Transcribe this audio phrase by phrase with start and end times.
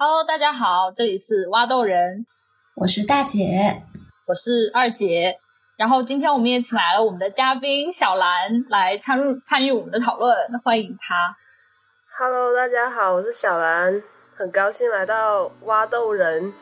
[0.00, 2.24] Hello，大家好，这里是挖豆人，
[2.76, 3.82] 我是大姐，
[4.28, 5.40] 我是二姐。
[5.76, 10.32] 然后今天我们也请来了我们的嘉宾小兰来参入参与我们的讨论，
[10.62, 11.36] 欢迎她。
[12.16, 14.00] Hello，大家好，我是小兰，
[14.36, 16.52] 很高兴来到挖豆人。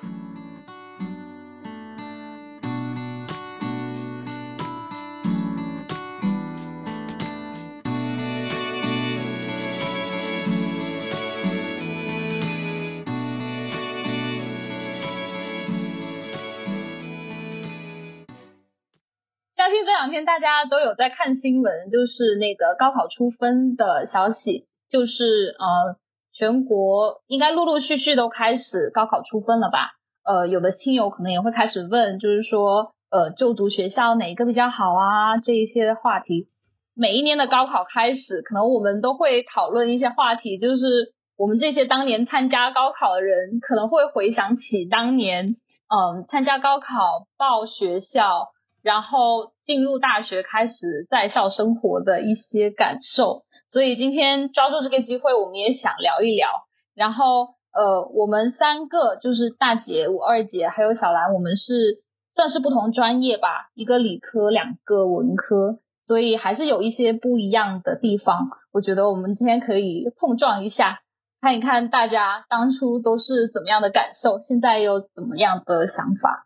[19.96, 25.96] 这两天大家都有在看新闻，就是那个高考出分的消息，就是呃，
[26.34, 29.92] 全国应该陆陆续续都开始高考出分了吧？
[30.22, 35.38] 呃，有的亲友可能也会开始问，就是说呃，就读学校哪一个比较好啊？
[35.38, 36.50] 这一些话题。
[36.92, 45.56] 每一年的高考开始，可能我们都会讨论一些话题，就是我们这些当年参加高考的人，可能会回想起当年
[45.88, 48.52] 嗯参加高考报学校。
[48.86, 56.46] 然后进入大学，开始在校生活的一些感受，所以今天抓住这个机会，我们也想聊一聊。
[56.94, 68.50] 然后，呃，我们三个就是大姐、我二姐还有小兰，我们是算是不同专业吧，一个理科，两个文科，所以还是有一些不一样的地方。
[68.70, 71.00] 我觉得我们今天可以碰撞一下，
[71.40, 76.45] 看一看大家当初都是怎么样的感受，现在又怎么样的想法。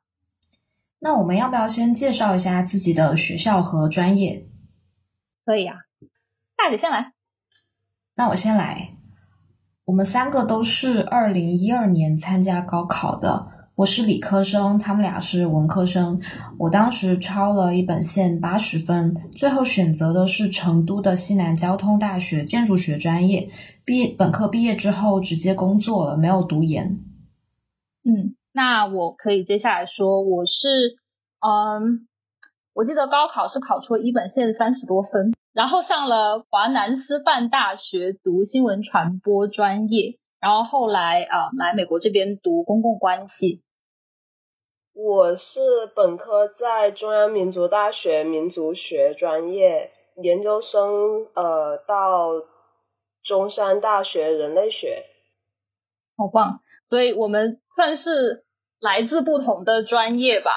[1.03, 4.47] 那我们要不要先介绍一下自己的学校和专业？
[5.47, 5.79] 可以啊，
[6.59, 7.15] 大姐先来。
[8.15, 8.91] 那我先来。
[9.87, 16.21] 我们三个都是二零一二年参加高考的，我是理科生，他们俩是文科生。
[16.59, 23.49] 我当时超了一本线八十分，最后选择的是成都的西南交通大学建筑学专业。
[23.87, 27.01] 毕业本科毕业之后直接工作了，没有读研。
[28.05, 28.37] 嗯。
[28.53, 30.97] 那我可以接下来说，我是，
[31.39, 32.09] 嗯，
[32.75, 43.63] 我记得高考是考出了一本线三十多分，然后上了华南师范大学读新闻传播专业，然后后来啊来美国这边读公共关系。
[44.93, 52.33] 我是本科在中央民族大学民族学专业，研究生呃到
[53.23, 55.07] 中山大学人类学。
[56.21, 56.61] 好棒！
[56.87, 58.45] 所以我们算是
[58.79, 60.53] 来自不同的专业吧。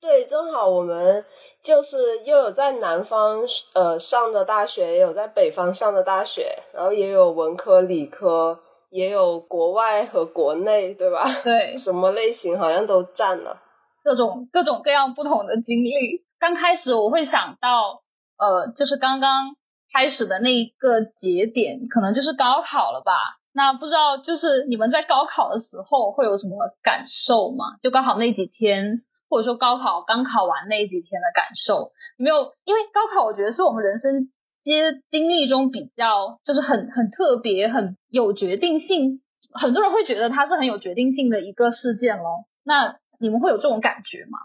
[0.00, 1.24] 对，正好我们
[1.62, 8.60] 就是又有在南方呃上的大学，也有在北方上的大学，然后也有文科、理科，
[8.90, 11.26] 也有国外和国内，对吧？
[11.44, 13.62] 对， 什么类型好像都占了，
[14.04, 15.90] 各种各种各样不同的经历。
[16.38, 18.02] 刚开始我会想到，
[18.36, 19.56] 呃，就是刚刚
[19.92, 23.12] 开始的那一个节点，可能就是高考了吧。
[23.56, 27.64] 那不知道，就是你们在高考的时候会有什么感受吗？
[27.80, 32.52] 就高考那几天，或者说高考刚考完那几天的感受，没有？
[32.64, 34.28] 因为高考，我觉得是我们人生
[34.60, 39.22] 接经历中比较，就是很很特别、很有决定性。
[39.54, 42.44] 很多人会觉得它是很有决定性的一个事件咯。
[42.62, 44.38] 那你们会有这种感觉吗？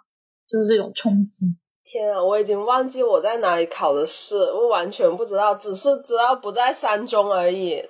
[0.47, 1.47] 就是这种冲击？
[1.83, 7.83] 天啊，我已经忘记我在哪里考的试，我完全不知道，只是知道不在三中而已。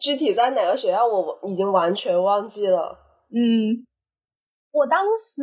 [0.00, 2.98] 具体在哪个学校，我已经完全忘记了。
[3.30, 3.86] 嗯，
[4.70, 5.42] 我当时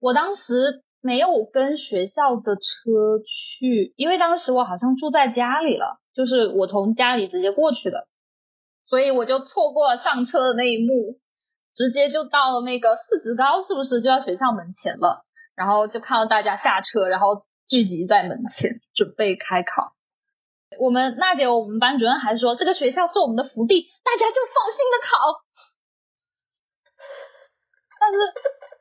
[0.00, 8.08] 我当时没有跟学校的车去，因为当时我好像住在家里了，就是我从家里直接过去的，
[8.84, 11.20] 所以我就错过了上车的那一幕，
[11.74, 15.26] 直接就到了那个四职高，是不是就在学校门前了？
[15.54, 19.92] 然后就看到大家下车，然后聚集在门前准备开考。
[20.78, 25.18] 我们娜姐，我们班主任还说这个学校是我们的福地，大家就放心的考。
[28.00, 28.18] 但是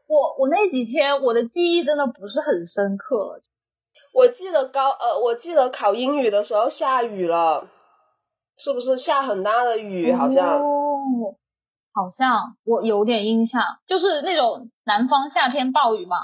[0.06, 3.42] 我我那几天我的记忆真的不是很深刻了。
[4.14, 7.68] 我记得高呃，我记得考英语的时候下雨了，
[8.58, 10.14] 是不是下很大的雨？
[10.14, 11.36] 好像，哦
[11.94, 16.18] 好像我有点印象，就是那种南方夏天暴雨嘛，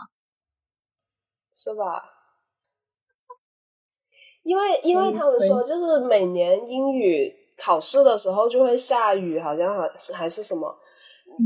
[1.54, 2.13] 是吧？
[4.44, 10.76] 因为因为他们说，就是每年英语考试的时候就会下雨，好像还是还是什么。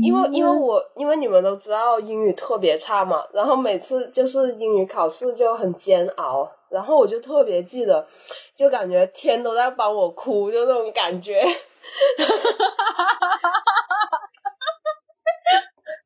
[0.02, 8.06] 因为因为我因为你们都知道英语特别差嘛，然后每次就是英语考试就很煎熬，然后我就特别记得，
[8.54, 11.40] 就感觉天都在帮我哭，就那种感觉，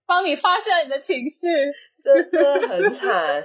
[0.06, 1.48] 帮你发泄你的情绪，
[2.04, 3.44] 真真的很惨。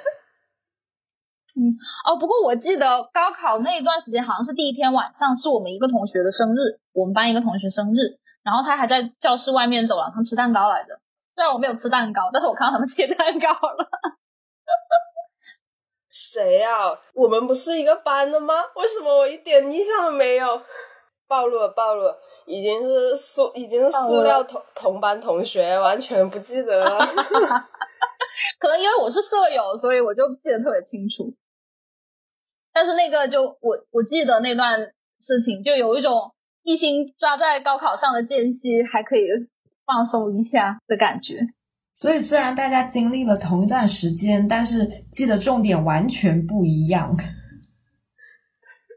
[1.57, 1.74] 嗯
[2.06, 11.00] 哦，不过我记得高考那一段时间，好像是第一天晚上是我们一个同学的生日，我们班一个同学生日，然后他还在教室外面走廊上吃蛋糕来着。
[11.36, 13.89] 虽然我没有吃蛋糕，但是我看到他们切 蛋糕了。
[16.09, 16.98] 谁呀？
[17.13, 18.54] 我们不是一个班的吗？
[18.75, 20.62] 为什么我一点印象都没有？
[21.27, 27.00] 暴露了，暴露了，已经是塑，已经是塑料同同班同学，完全不记得了。
[28.59, 31.33] 可能因为我是舍友，所以我就记得特别清楚。
[32.77, 34.79] 但是那个就我我记得那段
[35.19, 36.13] 事情，就有一种
[36.62, 39.25] 一心抓在高考上的间隙还可以
[39.83, 41.39] 放松一下的感觉。
[41.95, 47.18] 所以虽然大家经历了同一段时间，但是记得重点完全不一样。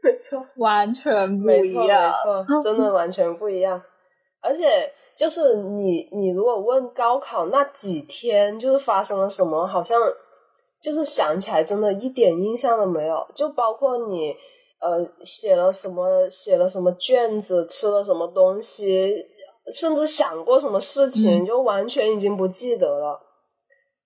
[0.03, 3.81] 没错，完全不一样，没错，真的完全不一样。
[4.41, 9.99] 而且就是你，你如果问高考那几天就是发生了什么，好像。
[10.81, 13.27] 就是想起来，真的一点印象都没有。
[13.35, 14.33] 就包括你，
[14.79, 19.13] 呃，写了什么，写了什么卷子，吃了什么东西，
[19.71, 23.21] 甚至想过什么事情，就完全已经不记得了。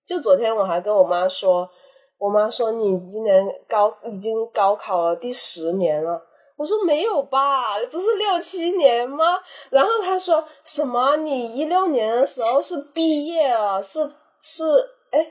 [0.05, 1.69] 就昨天我还跟我妈说，
[2.17, 6.21] 我妈说你今年高已经高考了第十年了。
[6.57, 9.39] 我说没有吧，不是六七年吗？
[9.69, 11.15] 然后她说什么？
[11.15, 13.99] 你一六年的时候是毕业了，是
[14.41, 14.63] 是，
[15.11, 15.25] 哎。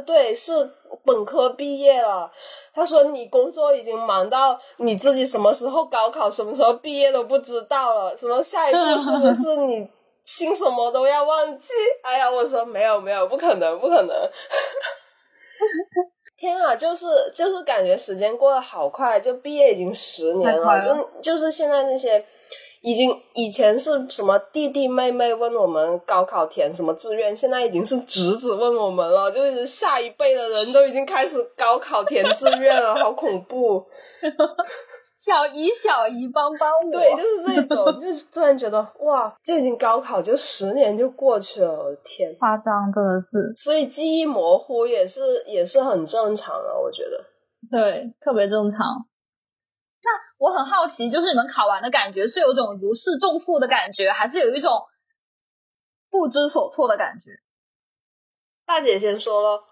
[0.00, 0.70] 对，是
[1.04, 2.30] 本科毕业了。
[2.74, 8.16] 他说你工作已经忙到你自己什么时候高考、什么时候毕业都不知道了。
[8.16, 9.88] 什么下一步是不是你
[10.22, 11.72] 亲什么都要忘记？
[12.02, 14.14] 哎呀，我说没有没有，不可能不可能。
[16.36, 22.24] 天啊，就是就是感觉时间过得好快，就毕业已经十年了，就就是现在那些。
[22.86, 33.84] 已经以前是什么弟弟妹妹问我们高考填什么志愿，现在已经是侄子问我们了，就是下一辈的人都已经开始高考填志愿了，好恐怖！
[35.18, 47.24] 小姨小姨帮帮我， 对，就是这种，就突然觉得哇，就已经高考就十年就过去了，我的天，夸张真的是，所以记忆模糊也是也是很正常的，我觉得，
[47.68, 48.78] 对，特别正常。
[50.06, 54.70] 那我很好奇，就是你们考完的感觉是有种如释重负的感觉，还是有一种
[56.08, 57.32] 不知所措的感觉？
[58.64, 59.64] 大姐先说了，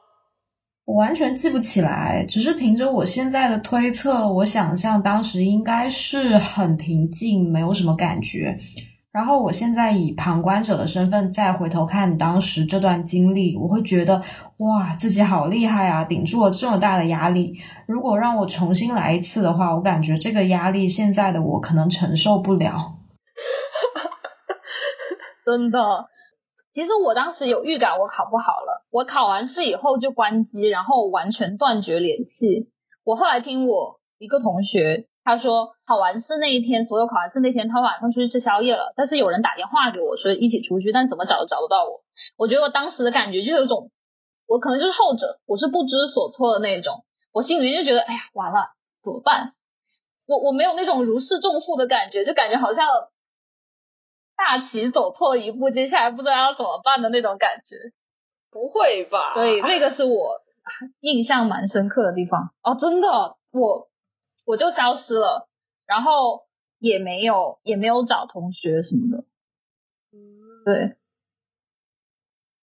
[0.85, 8.59] 我完全记不起来，只是凭着我现在的推测，我想象当时应该是很平静，没有什么感觉。
[9.15, 14.21] 然后我现在以旁观者的身份再回头看当时这段经历，我会觉得
[14.57, 17.55] 哇，自己好厉害啊，顶住了这么大的压力。
[17.87, 22.97] 如果让我重新来一次的话，我感觉这个压力现在的我可能承受不了。
[25.47, 25.79] 真的，
[26.73, 32.73] 其实我当时有预感我考不好了，我考完试以后就关机，然后完全断绝联系。
[33.05, 35.07] 我后来听我一个同学。
[35.25, 38.93] 他说考完试那一天，所有考完试那天，他晚上出去吃宵夜了。
[38.95, 42.05] 但是有人打电话给我说一起出去，但怎么找都找不到我。
[42.37, 43.91] 我觉得我当时的感觉就有种，
[44.47, 47.05] 我可能就是后者，我是不知所措的那种。
[47.33, 49.55] 我心里面就觉得，哎呀，完了，怎么办？
[50.29, 52.87] 我我没有那种如释重负的感觉，就感觉好像
[54.37, 57.77] 大棋走错一步，接下来不知道要怎么办的那种感觉。
[58.51, 59.33] 不会吧？
[59.33, 60.43] 所 以那个是我
[61.01, 62.53] 印象蛮深刻的地方。
[62.63, 63.09] 哦，真的，
[63.53, 63.89] 我。
[64.45, 65.49] 我就消失了，
[65.87, 66.47] 然后
[66.79, 69.25] 也没有也没有找同学什么的。
[70.65, 70.97] 对，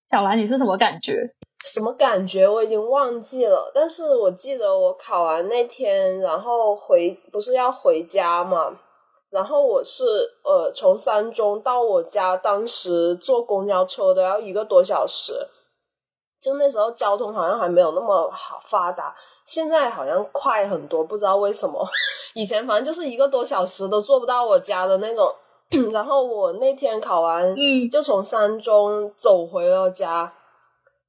[0.07, 1.35] 小兰，你是什么感觉？
[1.63, 2.47] 什么感觉？
[2.47, 8.79] 我已经忘记了，但是我记得我考完那天，然后回不是要回家嘛，
[9.29, 10.03] 然后我是
[10.43, 15.33] 呃从三中到我家，当时坐公交车都要一个多小时，
[16.41, 19.15] 就那时候交通好像还没有那么好发达。
[19.45, 21.87] 现在好像快很多，不知道为什么。
[22.33, 25.33] 以前反正就是一个多小时都坐不到我家的那种。
[25.93, 30.33] 然后我那天考完，嗯，就从三中走回了家，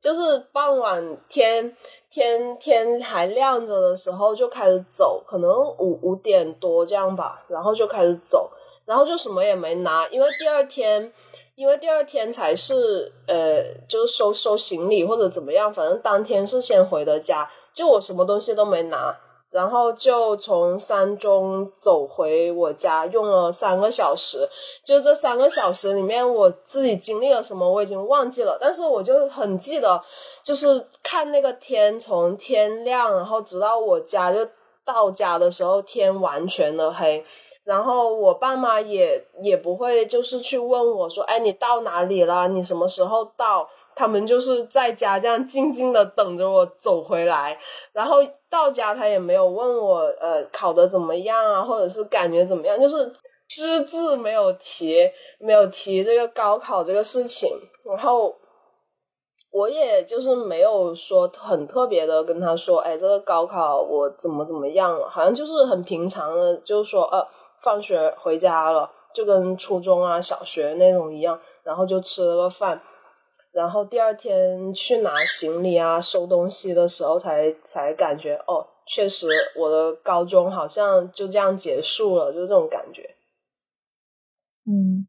[0.00, 1.76] 就是傍晚天
[2.10, 8.50] 天天还亮着的时候就开始走，可能五五点多这样吧，然后就开始走，
[8.84, 11.12] 然后就什么也没拿，因为第二天。
[11.54, 19.14] 因为第二天才是呃，就是收收行李或者怎么样，反正当天是先回的家，就我什么东西都没拿，
[19.50, 24.48] 然后就从山中走回我家，用了三个小时。
[24.82, 30.02] 就这三个小时里面，我自己经历了什么我已经忘记了，但是我就很记得，
[30.42, 34.48] 就是看那个天从天亮，然后直到我家就
[34.86, 37.24] 到家的时候，天完全的黑。
[37.64, 42.48] 然后我爸妈也也不会就是去问我说，哎，你到哪里了？
[42.48, 43.68] 你什么时候到？
[43.94, 47.58] 他们就是在家这样静静的等着我走回来。
[47.92, 48.16] 然后
[48.48, 53.12] 到家他也没有问我，呃，考的怎么样啊，或者是感觉怎么样，就是
[53.46, 54.96] 只字没有提，
[55.38, 57.50] 没有提这个高考这个事情。
[57.84, 58.34] 然后
[59.50, 65.06] 我也就是没有说很特别的跟他说，哎，这个高考我怎么怎么样了？
[65.10, 67.22] 好像就是很平常的，就是说，呃，
[67.62, 72.82] 放学回家了，就跟初中啊、小学那种一样，然后就吃了个饭。
[73.52, 79.26] 然后第二天去拿行李啊、收东西的时候，才才感觉哦，确实
[79.56, 83.14] 我的高中好像就这样结束了，就这种感觉。
[84.64, 85.06] 嗯，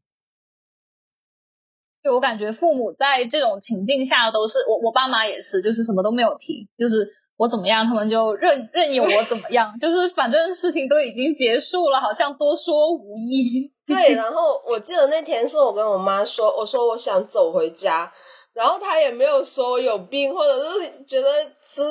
[2.02, 13.72] 就我感觉父母在这种情境下都是我，我爸妈也是，就是什么都没有提，就是我怎么样，他们就任任由我怎么样， 就是反正事情都已经结束了，好像多说无益。
[13.86, 18.12] 对，然后我记得那天是我跟我妈说，我说我想走回家。
[18.54, 21.28] 然后他也没有说有病，或者是觉得
[21.60, 21.82] 是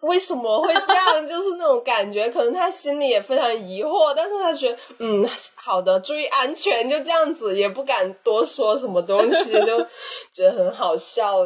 [0.00, 5.24] 为什么会这样， 就是那种感觉，可能他心里也非常疑惑，但是他觉得嗯
[5.54, 9.78] 好的，注意安全，就这样子，也不敢多说什么东西， 就
[10.32, 11.44] 觉得很好笑。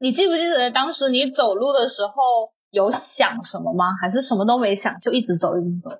[0.00, 2.12] 你记不记得当时你走路的时候
[2.70, 3.86] 有想什么吗？
[4.00, 5.90] 还是什么都没想，就一直走，一直走？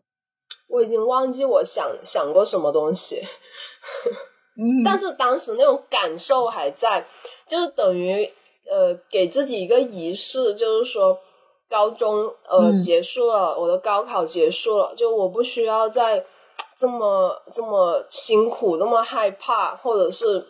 [0.68, 3.22] 我已经忘记我想想过什么东西。
[4.84, 7.06] 但是当时那种感受还在，
[7.46, 8.24] 就是等于
[8.70, 11.18] 呃给自己一个仪式，就是说
[11.70, 16.24] 高中呃结束了，我的高考结束了，就我不需要再
[16.76, 20.46] 这么这么辛苦，这么害怕，或者是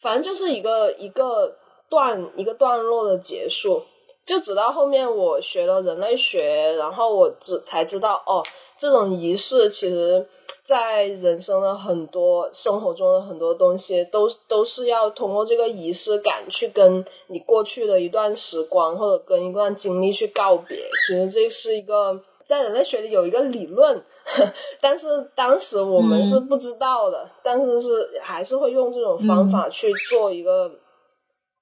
[0.00, 1.56] 反正就是一个一个
[1.90, 3.82] 段一个段落的结束。
[4.24, 8.42] 就直到后面我学了人类学，然后我只才知道哦，
[8.78, 10.26] 这种仪式其实。
[10.62, 20.78] 在人生的很多生活中的很多东西，都都是要通过这个仪式感去跟你过去的一段时光或者跟一段经历去告别。
[21.08, 24.04] 其实这是一个在人类学里有一个理论，
[24.80, 30.70] 但是当时我们是不知道的，但是是还是会用这种方法去做一个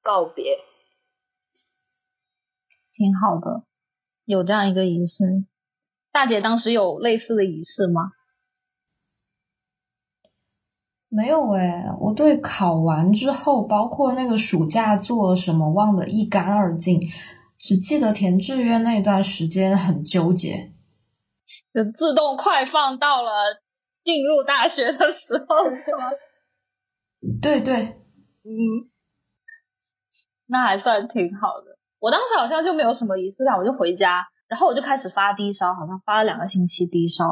[0.02, 0.58] 告别，
[2.92, 3.64] 挺好的，
[4.24, 5.44] 有这样一个仪式。
[6.10, 8.12] 大姐当时有类似的仪式吗？
[11.10, 17.00] 没有哎，我对考完之后，包括那个暑假做了什么，忘得一干二净，
[17.58, 20.72] 只记得填志愿那段时间很纠结。
[21.72, 23.30] 就自动快放到了
[24.02, 26.10] 进入大学的时候，是吗？
[27.40, 27.96] 对对，
[28.44, 28.90] 嗯，
[30.48, 31.78] 那还算挺好的。
[32.00, 37.24] 我当时好像就没有什么仪式感，我就回家，然后我就开始发低烧，好像发了两个星期低烧，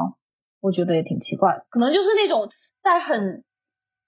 [0.61, 2.49] 我觉得也挺奇怪，可能就是那种
[2.81, 3.43] 在很。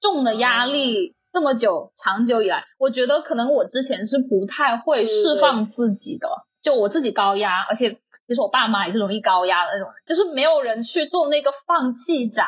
[0.02, 6.30] 重的压力这么久，长久以来，我觉得可能我之前是不太会释放自己的，
[6.62, 12.48] 就我自己高压，而且其实我爸妈也是容易高压的那种，就是没有人去做那个放气闸，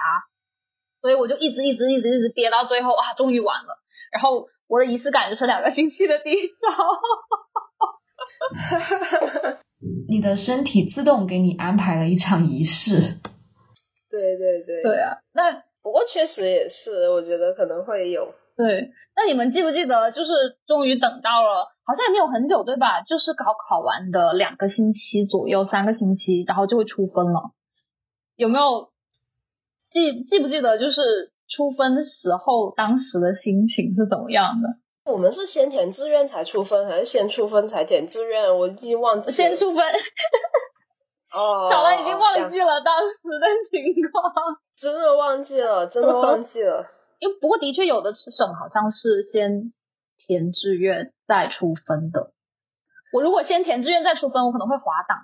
[1.02, 3.81] 所以我就一直一直一直一直憋到最后啊，终于完了。
[4.12, 6.68] 然后我的仪式感就是两个星期的低烧，
[10.08, 12.94] 你的身体自动给你安排了一场仪式。
[14.10, 15.64] 对对对，对啊，那。
[15.84, 18.32] 不过确实也是，我觉得可能会有。
[18.56, 20.32] 对，那你们记不记得，就是
[20.68, 23.02] 终于等到了，好像也没有很久，对吧？
[23.02, 27.50] 就是高考完的两个星期左右，三个星期，然后就会出分了。
[28.36, 28.92] 有没有
[29.90, 34.70] 记记不记得，就是出分时候当时的心情是怎么样的？
[35.12, 38.58] 我们是先填志愿才出分，还是先出分才填志愿？
[38.58, 39.32] 我已经忘记。
[39.32, 39.84] 先出分。
[41.34, 43.82] 哦， 小兰已经忘记了当时的情
[44.12, 44.34] 况，
[44.74, 46.86] 真的忘记了，真的忘记了。
[47.20, 49.74] 因为不过的确有的省好像是先
[50.18, 52.32] 填志愿再出分的。
[53.12, 55.18] 我如果先填志愿再出分，我可能会滑档。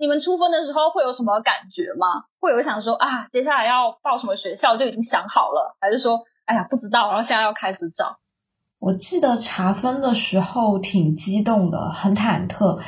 [0.00, 2.24] 你们出分的时候会有什么感觉吗？
[2.40, 8.16] 会有想说啊，接下来要报什么学校就已经想好了，还是说哎呀不知道，然后现在要开始找？
[8.78, 12.80] 我记得查分的时候挺激动的，很忐忑。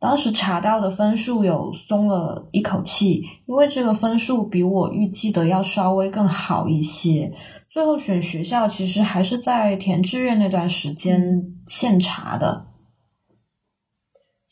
[0.00, 7.34] 当时查到的分数有松了一口气，因为这个分数比我预计的要稍微更好一些。
[7.68, 12.68] 最后选学校其实还是在填志愿那段时间现查的。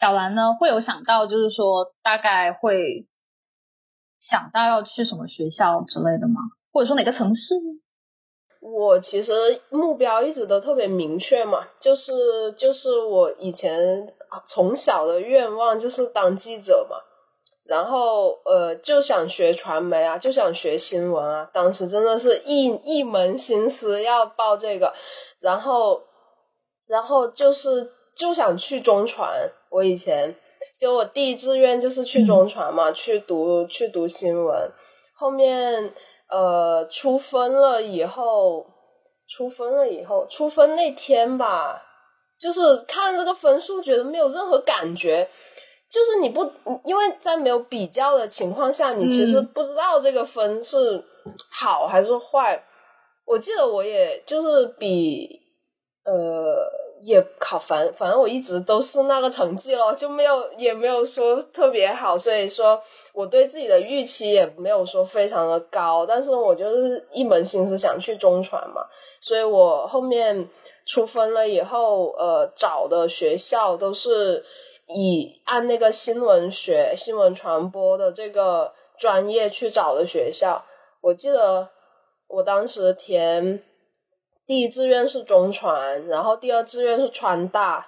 [0.02, 3.06] 小兰呢，会有想到就是说大概会
[4.18, 6.40] 想到要去什么学校之类的吗？
[6.72, 7.54] 或者说哪个城市？
[8.60, 9.32] 我其实
[9.70, 14.12] 目标一直都特别明确嘛，就是就是我以前。
[14.46, 16.96] 从小的愿望就是当记者嘛，
[17.64, 21.50] 然后呃就想学传媒啊，就想学新闻啊。
[21.52, 24.94] 当时真的是一一门心思要报这个，
[25.38, 26.00] 然后
[26.86, 29.50] 然后就是就想去中传。
[29.72, 30.36] 我以前
[30.78, 34.70] 就我第一志愿就是去中传嘛，去读去读新闻。
[35.14, 35.94] 后面
[36.28, 38.66] 呃出分了以后，
[39.26, 41.82] 出分了以后，出分那天吧，
[42.38, 45.30] 就是看这个分数，觉得没有任何感觉。
[45.88, 46.52] 就是你不，
[46.84, 51.02] 因为在没有比较的情况下，你其实不知道这个分是
[51.50, 52.62] 好还是坏。
[53.24, 55.40] 我记得我也就是比
[56.04, 56.81] 呃。
[57.04, 62.80] 也考反，反正我一直都是那个成绩咯，就没有也没有说特别好，所以说
[63.12, 68.86] 我对自己的预期也没有说非常的高，但是我就是一门心思想去中传嘛，
[69.20, 70.48] 所以我后面
[70.86, 74.44] 出分了以后，呃，找的学校都是
[74.86, 80.64] 以按那个新闻学、新闻传播的这个专业去找的学校，
[81.00, 81.68] 我记得
[82.28, 83.64] 我当时填。
[84.44, 87.86] 第一志愿是中传，然后第二志愿是川大，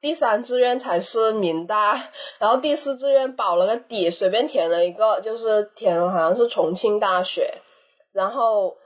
[0.00, 2.00] 第三志愿才是民大，
[2.38, 7.52] 然后第四志愿保了个底，随便填了一个，就是填好像是重庆大学。
[8.12, 8.76] 然后，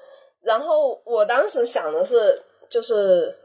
[0.42, 3.36] 然后我当时想的是，就是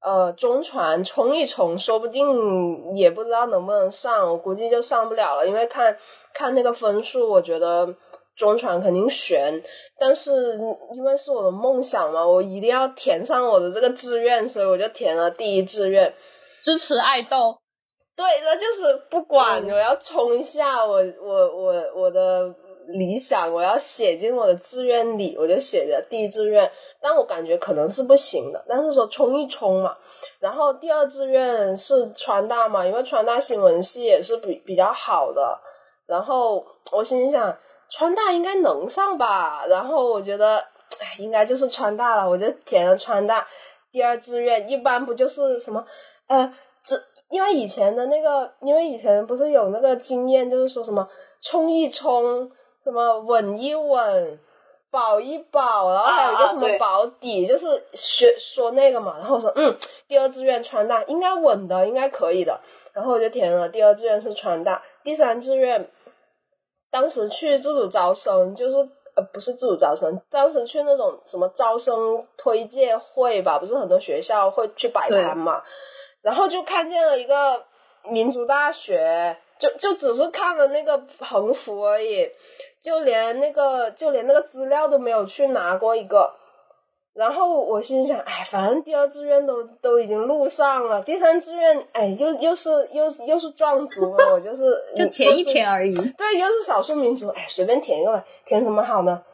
[0.00, 5.98] 呃，中传冲一冲，说不定也不知道能不能上，我估计就上不了了，因为看
[6.32, 7.94] 看那个分数，我觉得。
[8.38, 9.62] 中传肯定悬，
[9.98, 10.54] 但是
[10.94, 16.14] 因为是我的梦想嘛，我一定要填上我的这个志愿，所以我就填了第一志愿。
[16.60, 17.58] 支持爱豆，
[18.16, 22.54] 对，那就是不管我要冲一下我我我我的
[22.86, 26.70] 理想，我要写进我的志愿里，我就写的第一志愿。
[27.02, 29.96] 但我感觉可能是不行的，但是说冲一冲嘛。
[30.38, 35.60] 然后第二志愿是川大嘛，因为川大新闻系也是比比较好的。
[36.06, 37.58] 然后我心想。
[37.90, 40.58] 川大应该能上吧，然后我觉得，
[41.00, 43.46] 哎，应该就是川大了，我就填了川大。
[43.90, 45.86] 第二志愿一般不就是什么，
[46.26, 46.52] 呃，
[46.82, 51.08] 这因为以前的那个，因为以前不是有那个经验，就是说什么
[51.40, 52.50] 冲一冲，
[52.84, 54.38] 什么稳一稳，
[54.90, 59.16] 保一保，然后还有一个什么保底，就是学说那个嘛。
[59.18, 59.74] 然后我说，嗯，
[60.06, 62.60] 第二志愿川大应该稳的，应该可以的。
[62.92, 65.90] 然后我就填了第二志愿是川大，第三志愿。
[66.90, 68.76] 当时去自主招生，就是
[69.14, 75.62] 呃不是自主招生，当时去那种什么招生推介会吧，不是很多学校会去摆摊嘛，
[76.22, 77.64] 然后就看见了一个
[78.04, 82.30] 民族大学，就就只是看了那个横幅而已，
[82.80, 86.34] 就连那个就连那个资料都没有去拿过一个。
[87.18, 95.92] 然后我心想，哎，反正第二志愿都都已经录上了，第三志愿，哎，又又是又又是壮族，我就是 就填一填而已。
[95.92, 99.24] 对，又是少数民族，哎，随便填一个吧，填什么好呢？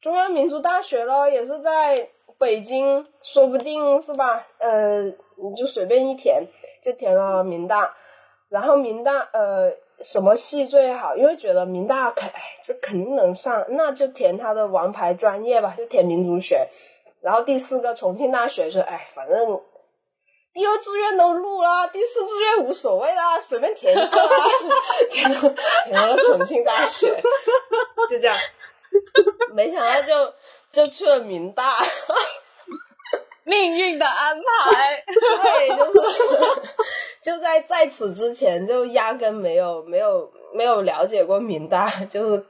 [0.00, 4.44] 中央民族大学咯，也是在北京，说不定是吧？
[4.58, 6.42] 呃，你就随便一填，
[6.82, 7.94] 就填了民大。
[8.48, 9.70] 然后民大，呃，
[10.02, 11.14] 什么系最好？
[11.14, 16.68] 因为觉得民大肯，哎，这肯定能上，那就填他的王牌专业吧，就填民族学。
[17.20, 19.60] 然后第四个重庆大学说，哎，反正
[20.52, 24.28] 第二志愿都录啦，第四志愿无所谓啦，随便填一个，
[25.10, 25.54] 填了
[25.84, 27.22] 填了重庆大学，
[28.08, 28.36] 就这样，
[29.52, 30.34] 没想到就
[30.72, 31.84] 就去了民大，
[33.44, 36.62] 命运的安排，对，就是
[37.22, 42.46] 就在在此之前就压根没有没有没有了解过民大，就是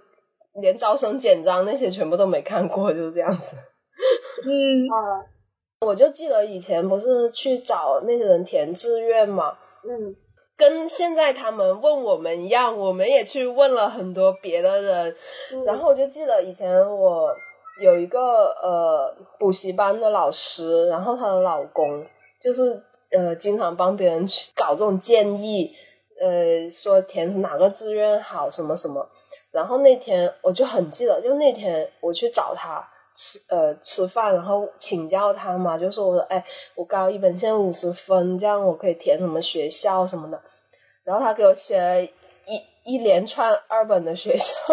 [0.60, 3.56] 连招生简章那些全部都没看过，就是这样子。
[4.44, 4.88] 嗯。
[5.86, 10.16] 我就记得以前不是去找那些人填志愿嘛，嗯，
[10.56, 15.16] 跟现在他们问我们一样，我们也去问了很多别的人，
[15.64, 17.32] 然后我就记得以前我
[17.80, 22.04] 有一个呃补习班的老师，然后她的老公
[22.42, 22.82] 就是
[23.12, 25.72] 呃经常帮别人去搞这种建议，
[26.20, 29.08] 呃说填哪个志愿好什么什么，
[29.52, 32.84] 然后那天我就很记得，就那天我去找他。
[33.18, 36.44] 吃呃吃饭，然后请教他嘛，就说我说哎，
[36.76, 40.40] 我高一本线五十分，这样我可以填什么学校什么的。
[41.02, 42.12] 然后他给我写了一
[42.84, 44.54] 一连串二本的学校，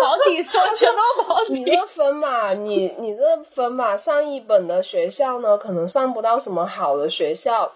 [0.00, 1.52] 保底上 全都保底。
[1.52, 7.70] 你这分嘛，你你这分嘛，上一本的学校呢，可能上不到什么好的学校。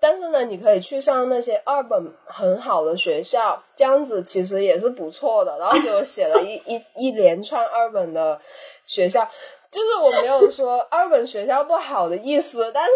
[0.00, 5.58] 但是呢，你可以去上那些二本很好的学校，这样子其实也是不错的。
[5.58, 8.38] 然后给我写了一 一一连串二本的
[8.84, 9.26] 学校，
[9.70, 12.92] 就是我没有说二本学校不好的意思，但是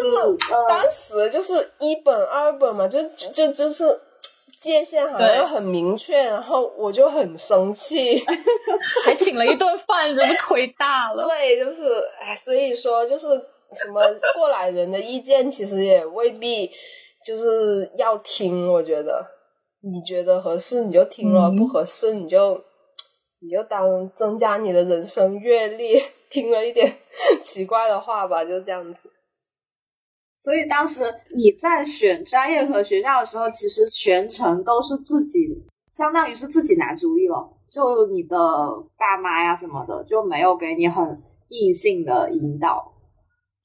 [0.68, 3.98] 当时就是一本二本嘛，就就就是
[4.60, 8.22] 界限好像很明确，然后我就很生气，
[9.06, 11.26] 还请了一顿饭，真是亏大了。
[11.26, 13.42] 对，就是哎，所以说就是。
[13.72, 14.00] 什么
[14.36, 16.70] 过来人的意见，其实也未必
[17.24, 18.72] 就是要听。
[18.72, 19.26] 我觉得，
[19.82, 22.62] 你觉得合适你就听了，不合适你就
[23.40, 26.98] 你就当增加你的人生阅历，听了一点
[27.44, 29.10] 奇怪的话吧，就这样子。
[30.36, 31.02] 所以当时
[31.36, 35.46] 你在选专业和学校的时候，其实全程都是自己，
[35.90, 37.56] 相当于是自己拿主意了。
[37.68, 38.36] 就你的
[38.96, 42.89] 爸妈呀什么的，就没有给你很硬性的引导。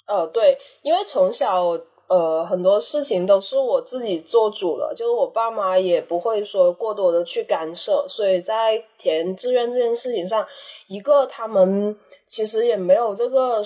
[0.05, 10.45] 呃，对，因为从小呃很多事情都是我自己做主的，就是我爸妈也不会说过多的去干涉，所以在填志愿这件事情上，
[10.87, 13.63] 一个他们其实也没有这个。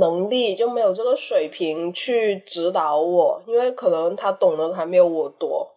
[0.00, 5.70] 能力就没有这个水平去指导我，因为可能他懂得还没有我多。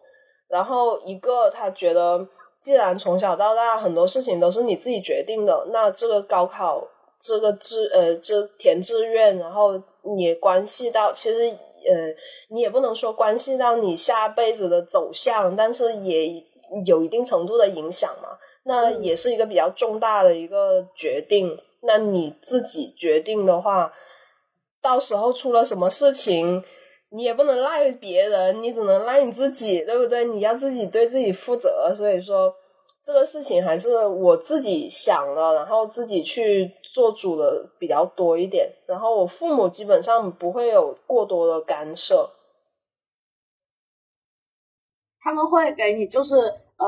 [0.48, 2.26] 然后一个他觉得，
[2.58, 6.82] 既然从小到大很多事情都是你自己决定的，那这个高考
[7.26, 9.82] 这个志呃这填志愿，然后
[10.18, 12.14] 也关系到，其实呃
[12.48, 16.44] 你也不能说关系到你下辈子的走向，但是也
[16.84, 18.30] 有一定程度的影响嘛。
[18.64, 21.58] 那也是一个比较重大的一个决定。
[21.82, 23.92] 那你自己决定的话。
[24.82, 26.62] 到时候出了什么事情，
[27.08, 30.24] 你也不能赖别人，你只能赖你自己，对不对？
[30.24, 31.92] 你要自己对自己负责。
[31.92, 32.54] 所以说，
[33.06, 38.72] 这个事情还是我自己想了，然后自己去做主的比较多一点。
[38.84, 42.28] 然后我父母基本上不会有过多的干涉，
[45.20, 46.34] 他们会给你就是。
[46.78, 46.86] 呃，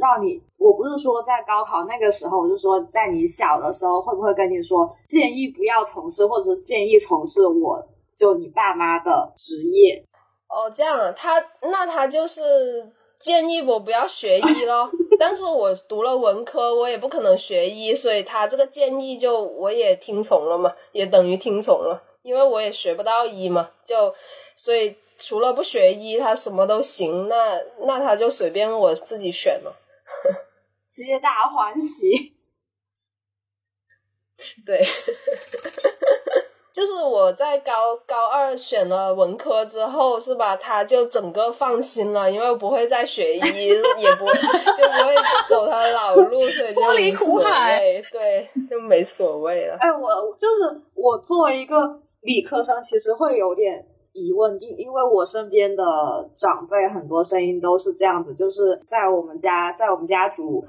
[0.00, 7.80] 让你，我不是说在高考那个时候，我是说在你小的时候，会不会跟你说建议不要从事，或者是建议从事我
[8.16, 10.04] 就你爸妈的职业？
[10.48, 14.90] 哦，这样啊，他那他就是建议我不要学医咯。
[15.18, 24.14] 但是我读了文科，我也不可能学医，所以他这个建议就我也听从了嘛，也等于听从了，因为我也学不到医嘛，就
[24.54, 24.96] 所以。
[25.20, 29.76] 除了不学医，他什么都行，那那他就随便我自己选了，
[30.88, 32.36] 皆大欢喜。
[34.64, 34.86] 对，
[36.72, 40.56] 就是我在高高二选了文科之后，是吧？
[40.56, 44.26] 他就整个放心了，因为不会再学医，也不
[44.76, 45.14] 就不会
[45.48, 48.02] 走他的老路，所以就 没所谓。
[48.12, 49.76] 对，就没所谓了。
[49.80, 53.86] 哎，我就是我作为一个理科生，其实会有点。
[54.14, 55.84] 疑问，因因为我身边的
[56.34, 60.64] 长辈很多声音都是这样子，就是在我们家，在我们家族，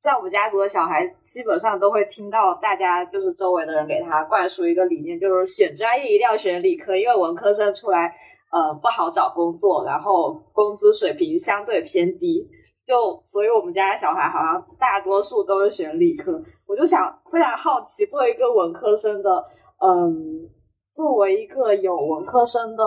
[0.00, 8.14] 在我们家族的小孩基本上都会听到大家就是周围的人给他灌输一个理念，就是选专业一定要选理科，因为文科生出来
[8.50, 12.48] 呃不好找工作，然后工资水平相对偏低，
[12.86, 16.42] 就所以我们家的小孩好像大多数都是选理科。
[16.66, 19.44] 我就想非常好奇，作为一个文科生的，
[19.80, 20.50] 嗯。
[20.90, 22.84] 作为一个有文科生的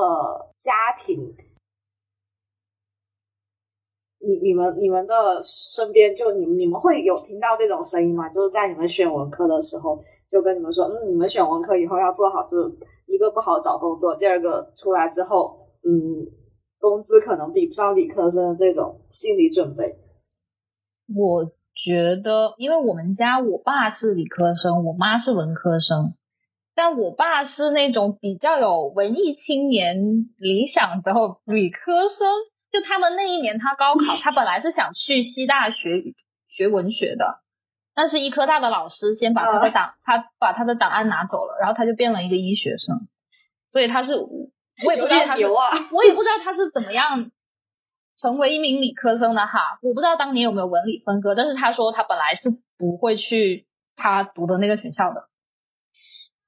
[0.58, 1.34] 家庭，
[4.24, 8.30] 你你们你们的身边就你们你们会有听到这种声音吗？
[8.30, 16.28] 就是在你们选文科的时候，就跟你们说，嗯，你们选文科以后要做好，就是一个不好找工作，第二个出来之后，嗯，
[16.80, 19.98] 工资可能比不上理科生的这种心理准备。
[21.16, 26.14] 我觉得，因为我们家我爸是理科生，我妈是文科生。
[26.74, 32.28] 但我爸是那种比较有文艺青年理想的理科生，
[32.72, 35.90] 就他们那一年他高考，他本来是想去西大学
[36.48, 37.42] 学文学的，
[37.94, 43.10] 但是医科大的老师先把他的档，他把他的档案拿走了，然后他就变了一个医学生，
[43.70, 47.30] 所以他是我也不知道他是，我也不知道他是怎么样
[48.16, 55.28] 成为一名理科生的哈，我不知道当年有没有文理分割，但是他说他本来是不会去他读的那个学校的。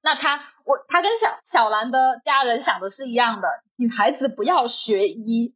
[0.00, 5.54] 那他我他跟小小兰的家人想的是一样的，女孩子不要学医。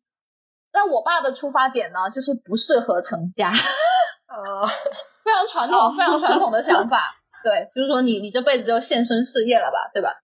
[0.72, 4.66] 那我爸的出发点呢，就是不适合成家，啊，
[5.24, 7.16] 非常传统，非常传统的想法。
[7.42, 10.14] 对，就是说你你这辈子就献身事业了吧，对吧？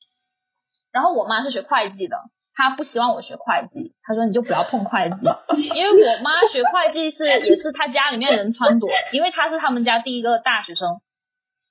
[0.92, 2.18] 然后我妈是学会计的，
[2.54, 5.26] 她不希望我学会计，她说你就不要碰会计，
[5.74, 11.00] 因为我妈学会计是也是她家里面人撺掇，因为她是他们家第一个大学生，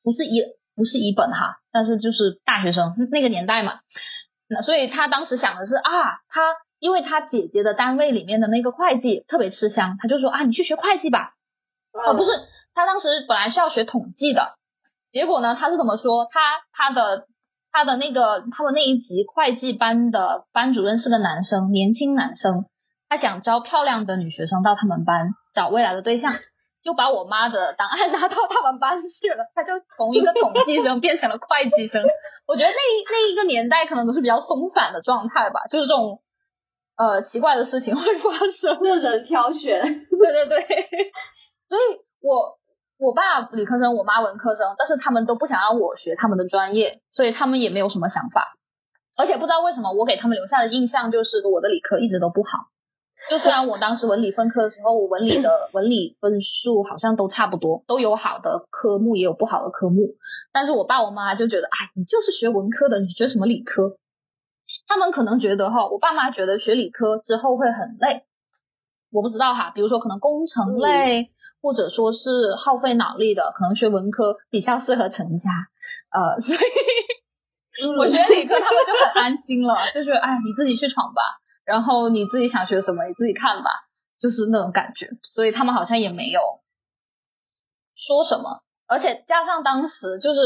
[0.02, 0.42] 不是一
[0.76, 1.60] 不是一本哈。
[1.72, 3.80] 但是就是大学生那个年代嘛，
[4.48, 6.42] 那所以她当时想的是啊，他
[6.84, 11.34] 因为他姐姐的单位里面的那个会计特别吃香，他就说啊，你去学会计吧。
[11.94, 12.32] 啊，不是，
[12.76, 14.58] 他当时本来是要学统计的，
[15.10, 16.28] 结果呢，他是怎么说？
[16.30, 16.42] 他
[16.74, 17.30] 他的
[17.72, 22.66] 他的那个他们那一级会计班的班主任是个男生，年轻男生，
[23.08, 26.36] 他想招漂亮的女学生到他们班找未来的对象。
[26.84, 32.04] 就把我妈的档案 拿到他们班去了，他就从一个统计生变成了会计生。
[32.46, 32.76] 我觉得那
[33.10, 36.22] 那一个年代可能都是比较松散的状态吧，就是这种
[36.96, 38.78] 呃奇怪的事情 会发生。
[38.82, 40.60] 任人挑选，对 对对，
[41.68, 41.82] 所以
[42.22, 42.60] 我
[42.98, 48.58] 我爸理科生，我妈文科生，但是他们都不想让我学他们的专业，所以他们也没有什么想法。
[49.18, 52.70] 而且不知道为什么，我给他们留下的印象就是我的理科一直都不好。
[53.30, 60.16] 就虽然我当时文理分科的时候，我文理的文理分数好像都差不多，都有好的科目，也有不好的科目。
[60.52, 63.98] 但是我爸我妈就觉得，哎，你就是学文科的，你学什么理科？
[64.88, 68.26] 他们可能觉得哈，我爸妈觉得学理科之后会很累。
[69.12, 75.50] 我不知道哈，比如说可能工程类，或者说是耗费脑力的，可能学文科比较适合成家。
[76.10, 76.60] 呃， 所以。
[77.98, 81.22] 我学理科，他们就很安心了， 就觉得哎，你自己去闯吧，
[81.66, 83.72] 然后你自己想学什么，你自己看吧，
[84.20, 85.10] 就是那种感觉。
[85.24, 86.40] 所以他们好像也没有
[87.96, 90.40] 说什么，而且加上当时就是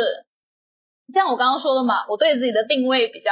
[1.13, 3.32] 像我刚刚说的嘛，我对自己的定位比较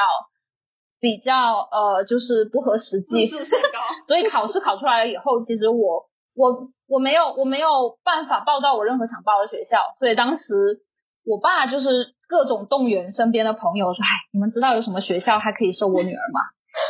[1.00, 1.34] 比较
[1.72, 3.26] 呃，就是不合实际，
[4.06, 10.54] 所以考试考出来了以后，其实我我我没有我没有办法报到我任何想报的学校，所以当时
[11.24, 12.14] 我爸就是。
[12.28, 16.42] 各种动员身边的朋友说：“哎，你们知道有什么学校还可以收我女儿吗？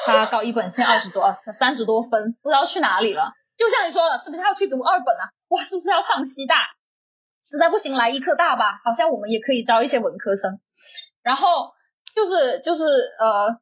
[0.06, 3.34] 她高一本线二十多，三十多分，不知道去哪里了。
[3.58, 5.28] 就像你说了，是不是要去读二本啊？
[5.50, 6.56] 哇，是不是要上西大？
[7.44, 10.58] 实在不行来医科大吧，好像我们也可以招一些文科生。
[11.22, 11.74] 然后
[12.14, 12.86] 就是就是
[13.20, 13.60] 呃，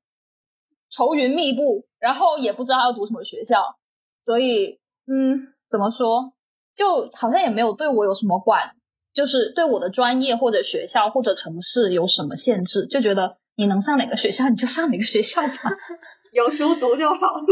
[0.94, 3.78] 愁云密布，然后也不知道要读什么学校，
[4.22, 6.34] 所以嗯，怎么说，
[6.76, 8.76] 就好像也没有对我有什么管。”
[9.14, 15.72] 就是对我的专业或者学校或者城市有什么限制，就觉得你能上哪个学校你就上哪个学校吧，
[16.34, 17.44] 有书读就好了。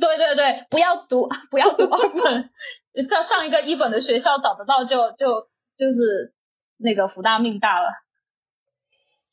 [0.00, 2.50] 对对对，不要读不要读二本，
[3.08, 6.34] 上上一个一本的学校找得到就就就是
[6.76, 7.90] 那个福大命大了。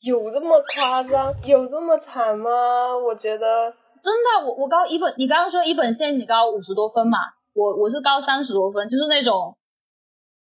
[0.02, 1.34] 有这么夸张？
[1.46, 2.98] 有这么惨吗？
[2.98, 7.18] 我觉得真的，我我高一本，你刚刚说一本线你高五十多分嘛，
[7.54, 9.58] 我我是高三十多分，就是那种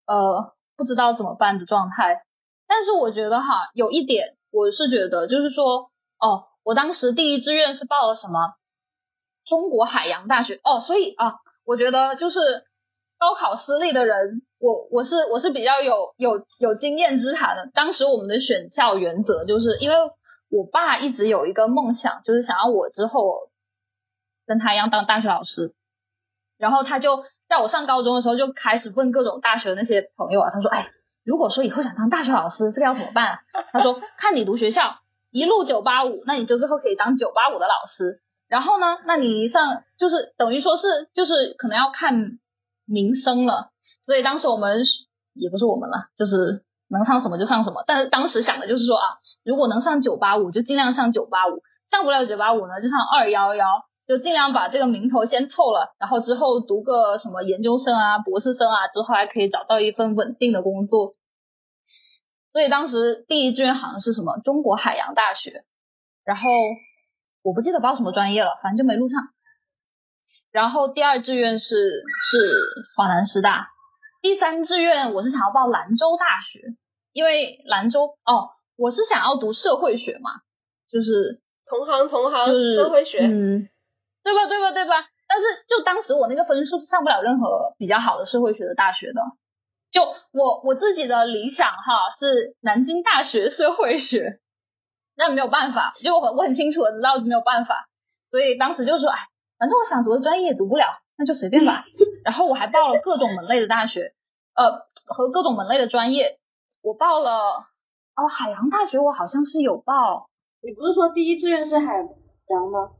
[0.07, 0.53] 呃。
[0.77, 2.25] 不知道怎么办的状态，
[2.67, 8.55] 但是我觉得哈，有一点我是觉得，就是说，哦，我当时第一志愿是报了什么
[9.45, 12.41] 中国海洋大学，哦，所以啊，我觉得就是
[13.25, 17.71] 高考失利的人，我我是我是比较有有有经验之谈的。
[17.73, 19.97] 当时我们的选校原则就是，因为
[20.51, 23.49] 我爸一直有一个梦想，就是想要我之后
[24.47, 25.75] 跟他一样当大学老师，
[26.59, 27.25] 然后他就。
[27.47, 30.89] 在我上高中的时候，就开始问各种大学的那些朋友啊，他说：“哎，
[31.23, 34.97] 如果说以后想当大学老师，这个要怎么办？”他说：“看你读学校，
[35.31, 38.23] 一路九八五，那你就最后可以当九八五的老师。
[38.49, 42.39] 然后呢，那你上就是等于说是就是可能要看
[42.85, 43.73] 名声了。
[44.05, 44.83] 所以当时我们
[45.33, 47.85] 也不是我们了，就是能上什么就上什么。
[47.87, 53.67] 但是当时想的就是说啊，如果能上九八五，就尽量上九八五；上不了九八五呢，就上二幺幺。”
[54.07, 61.15] 就尽量把这个名头先凑了，然后之后读个什么研究生啊、博士生啊，之后还可以找到一份稳定的工作。
[62.53, 65.65] 所以当时第一志愿好像是什么中国海洋大学，
[66.23, 66.51] 然后
[67.41, 69.23] 我不记得报什么专业了，反正就没录上。
[70.51, 72.39] 然后第二志愿是是
[72.97, 73.69] 华南师大，
[74.23, 76.61] 第三志愿我是想要报兰州大学，
[77.13, 80.31] 因为兰州哦，我是想要读社会学嘛，
[80.91, 83.69] 就是同行同行，就是社会学，嗯。
[84.23, 84.95] 对吧，对吧，对吧？
[85.29, 89.21] 但是就当时我那个分数是上不了任何比较好的社会学的大学的。
[89.91, 94.41] 就我我自己的理想哈是南京大学社会学，
[95.15, 97.87] 那没有办法，就我我很清楚的知道没有办法，
[98.31, 99.19] 所以当时就说，哎，
[99.65, 100.85] 反正我想读的专业读不了，
[101.17, 101.87] 那就随便吧。
[102.23, 104.13] 然后我还报了各种门类的大学，
[104.53, 106.39] 呃，和各种门类的专业，
[106.83, 107.65] 我报了
[108.15, 110.29] 哦，海洋大学我好像是有报。
[110.61, 112.91] 你不是说第一志愿是海洋吗？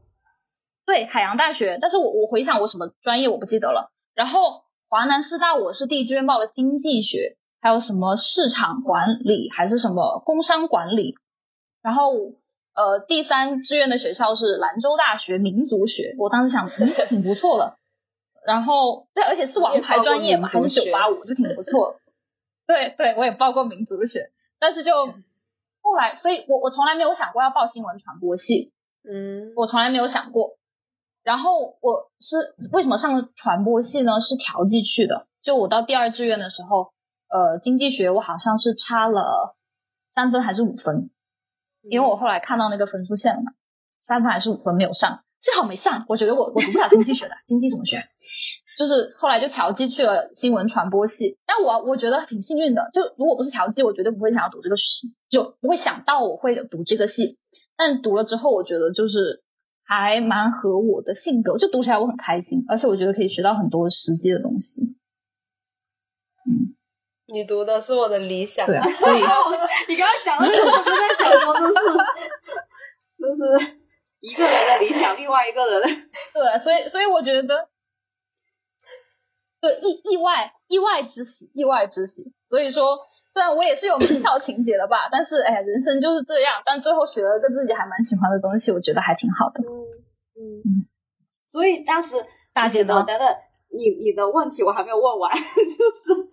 [0.87, 3.91] 对海洋大学，但是我我回想我什么专业我不记得了。
[4.15, 11.13] 然后华南师大我是第一志愿报了经济学，还有什么市场管理还是什么工商管理。
[11.83, 12.11] 然后
[12.75, 17.77] 呃第三志愿的学校是兰州大学民族学，我当时想嗯挺不错的。
[18.45, 21.99] 然后对，而且是王牌专业嘛，还是九八五就挺不错。
[22.67, 24.93] 对对，我也报过民族学，但是就
[25.81, 28.71] 后来，所以我我从来没有想过要报新闻传播系，
[29.03, 30.57] 嗯，我从来没有想过。
[31.23, 34.19] 然后我是为什么上传播系呢？
[34.21, 35.25] 是调剂去的。
[35.41, 36.91] 就我到第二志愿的时候，
[37.29, 39.55] 呃，经济学我好像是差了
[40.11, 41.09] 三分还是五分，
[41.89, 43.51] 因为我后来看到那个分数线了嘛，
[43.99, 46.05] 三分还是五分没有上，幸好没上。
[46.07, 48.07] 我觉得我我读不了经济学的，经济怎么学？
[48.77, 51.37] 就是后来就调剂去了新闻传播系。
[51.45, 57.39] 但我我觉得挺幸运的，就如果不是调剂，我绝对不会想要读这个系，就不会想到我会读这个系。
[57.77, 59.41] 但读了之后，我觉得就是。
[59.87, 64.95] 还蛮合我的性格，就读起来我很开心，而且我觉得可以学到很多实际的东西。
[66.49, 66.74] 嗯，
[67.27, 69.21] 你读的是我的理想，对啊，所以
[69.89, 71.73] 你刚刚讲的时候，我就在想说，就是
[73.17, 73.77] 就是
[74.19, 75.81] 一个人的理想，另外一个人
[76.33, 77.69] 对，所以所以我觉得，
[79.59, 82.31] 对意意外意外之喜，意外之喜。
[82.47, 82.97] 所以说，
[83.33, 86.61] 虽然我也是有名校情节的吧，但是哎呀，人生就是这样。
[86.63, 89.63] 但最后学了个自己还蛮喜欢的东西，我觉得还挺好的。
[89.63, 89.73] 嗯
[90.37, 90.85] 嗯嗯。
[91.51, 93.03] 所以当时大姐呢？
[93.07, 93.27] 等等，
[93.71, 96.29] 你你的问题我还没有问完， 就是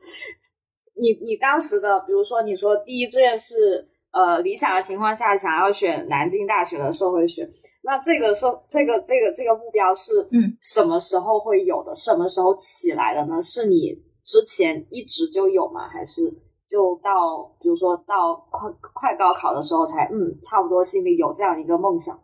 [0.94, 7.48] 你你当时的，比如说你说第一志愿是呃理想的情况下想要选南京大学的社会学，
[7.82, 11.94] 那这个社这个这个这个目标是嗯什么时候会有的？
[11.94, 13.40] 什么时候起来的呢？
[13.42, 14.02] 是你？
[14.22, 15.88] 之前一直就有吗？
[15.88, 16.22] 还是
[16.68, 22.22] 就到比如说到快快高考的时候才嗯，差不多心里有这样一个梦想？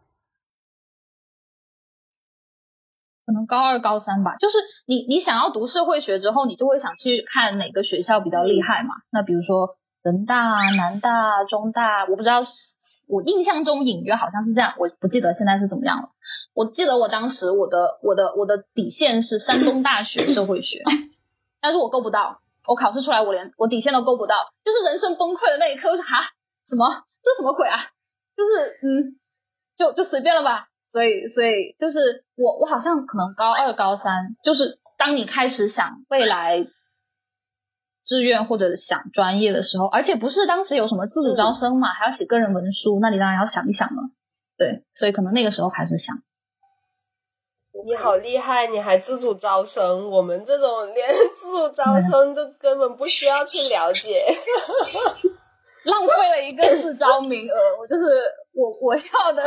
[3.28, 4.36] 可能高二高三吧。
[4.40, 8.94] 就是你你想要读社会学之后，你就会想去看哪个学校比较厉害嘛？
[9.10, 12.40] 那比如说人大、南大、中大，我不知道，
[13.10, 16.08] 我印象中隐约好像是这样，我不记得现在是怎么样了。
[16.54, 20.82] 我记得我当时我的我的我的底线是山东大学社会学。
[21.60, 26.30] 但是我够不到，我考试出来我连我底线都够不到，就是人生崩溃的那一刻，我说哈
[26.64, 27.76] 什么这什么鬼啊？
[28.34, 29.18] 就是嗯，
[29.76, 30.67] 就就随便了吧。
[30.88, 36.66] 所以所以就是我我好像可能高二高三，就是当你开始想未来
[38.04, 44.02] 志愿或者想专业的时候，而且不是当时有什么自主招生嘛，还要写个人文书，那你当然要想一想了。
[44.56, 46.16] 对，所以可能那个时候开始想。
[47.86, 48.66] 你好厉害！
[48.66, 51.08] 你还自主招生，我们这种连
[51.40, 54.26] 自主招生都根本不需要去了解，
[55.84, 57.54] 浪费了一个自招名额。
[57.78, 58.04] 我就是
[58.52, 59.44] 我我笑的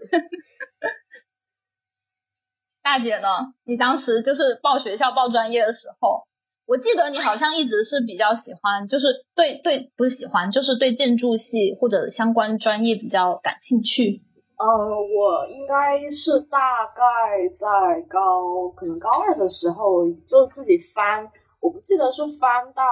[2.82, 3.28] 大姐呢？
[3.64, 6.26] 你当时就是报学校报专业的时候，
[6.66, 14.22] 我记得你好像一直是比较喜欢，就是对对不喜欢，就是对建筑系或者相关专业比较感兴趣。
[14.56, 17.66] 呃，我应该是大概在
[18.08, 21.30] 高，可能高二的时候，就自己翻，
[21.60, 22.82] 我不记得是翻到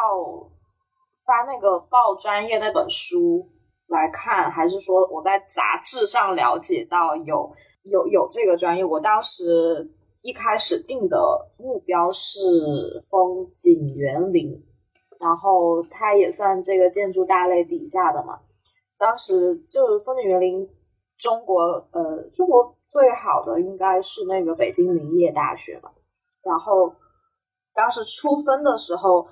[1.24, 3.48] 翻那个报专业那本书
[3.92, 8.84] 来看，还是说我在杂志上了解到有有有这个专业。
[8.84, 9.88] 我当时
[10.22, 11.18] 一开始定的
[11.58, 14.60] 目标是风景园林，
[15.20, 18.40] 然后它也算这个建筑大类底下的嘛。
[18.98, 20.68] 当时就是风景园林。
[21.18, 25.92] 中国呃，中国最好的应该是那个北京林业大学吧。
[26.42, 26.92] 然后
[27.72, 29.28] 当时出分的时候，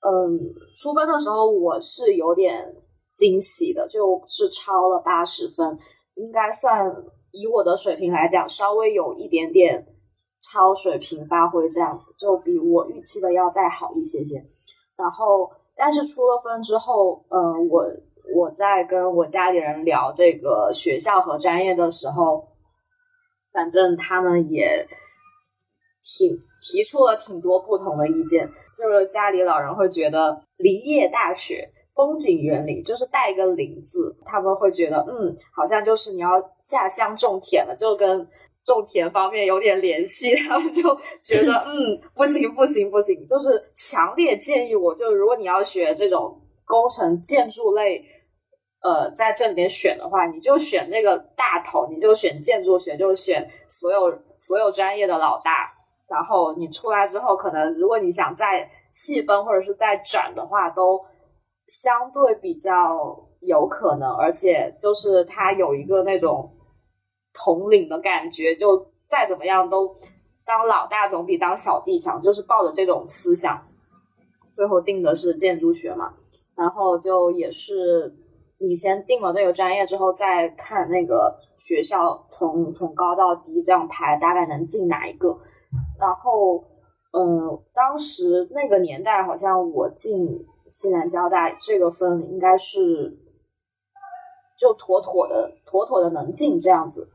[0.00, 0.40] 嗯，
[0.78, 2.74] 出分的时候我是有点
[3.20, 5.78] 惊喜的，就是超了八十分，
[6.14, 9.86] 应该算以我的水平来讲，稍微有一点点
[10.40, 14.42] 超水平发挥这样子，就比我预期的要再好一些些。
[14.96, 17.84] 然后，但是出了分之后，嗯，我。
[18.32, 22.46] 我在跟我家里人聊这个学校和专业的时候，
[23.52, 24.86] 反正他们也
[26.00, 28.48] 挺提出了挺多不同的意见。
[28.78, 38.28] 就是家里老人会觉得林业大学、风景园林就是带一个“林”字，他们会觉得嗯，好像就是你要下乡种田了，就跟
[38.64, 40.34] 种田方面有点联系。
[40.48, 40.82] 他们就
[41.22, 48.04] 觉得 嗯，不行不行不行，就是强烈建议我，就如果你要学这种工程建筑类。
[48.82, 55.70] 呃，在这里面选的话，你就选那个大头，你就选建筑学，就选所有所有专业的老大。
[56.08, 60.98] 然后你出来之后，可能如果你想再细分或者是再转的话，都
[61.70, 64.12] 相对比较有可能。
[64.16, 66.52] 而且就是他有一个那种
[67.32, 69.94] 统领的感觉，就再怎么样都
[70.44, 72.20] 当老大总比当小弟强。
[72.20, 73.66] 就是抱着这种思想，
[74.52, 76.14] 最后定的是建筑学嘛。
[76.56, 78.16] 然后就也是。
[78.62, 85.34] 你先定了这个专业之后，再看那个学校从从高到低这样排，大概能进哪一个？
[85.98, 86.62] 然后，
[87.14, 93.18] 嗯，当时那个年代好像我进西南交大这个分应该是
[94.58, 97.10] 就妥妥的、妥妥的能进这样子。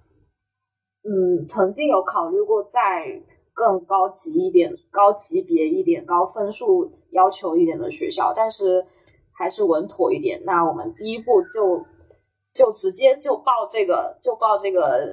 [1.03, 8.86] 嗯，曾经有考虑过再更高级一点、高级别一点、高分数要求一点的学校，但是。
[9.38, 10.41] 还是稳妥一点。
[10.45, 11.84] 那我们第一步就
[12.53, 15.06] 就直接就报这个，就报这个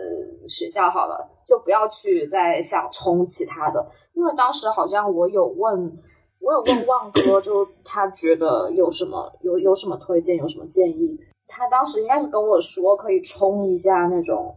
[0.46, 3.84] 学校好了，就不要去再想冲其他的。
[4.14, 5.98] 因为当时好像我有问，
[6.42, 11.16] 我有问旺哥，就他觉得有什么有有什么推荐，有什么建议。
[11.46, 14.56] 他当时应该是跟我说可以冲一下那种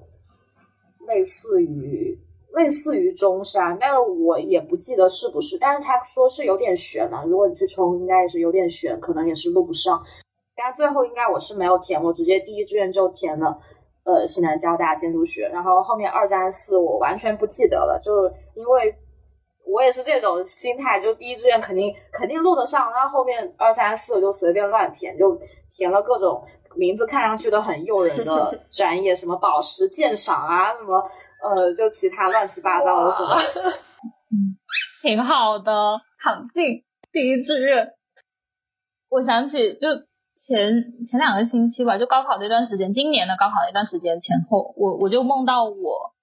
[1.08, 2.18] 类似于
[2.54, 5.60] 类似于中山，但是我也不记得是不是。
[5.60, 10.02] 但是他说是有点悬的，如果你去冲，应该也是有点悬，可能也是录不上。
[10.56, 13.60] 但最后应该我是没有填，我直接第一志愿就填了，
[14.06, 15.48] 呃，西南交大建筑学。
[15.50, 18.96] 然后后面二三四我完全不记得了，就是因为
[19.66, 25.40] 我也是这种心态，就第一志愿肯定肯定录得上，然后后面二三四我就随便乱填，就
[25.76, 26.46] 填了各种
[26.76, 31.10] 名字看上去都很诱人的 专业，什么宝石鉴赏啊，什么
[31.44, 33.36] 呃，就其他乱七八糟的什么，
[34.32, 34.58] 嗯，
[35.02, 37.94] 挺好的，考进第一志愿。
[39.10, 39.90] 我想起就。
[40.38, 46.14] 前前两个星期吧，就高考那段时间，今年的高考那段时间前后，我我就梦到我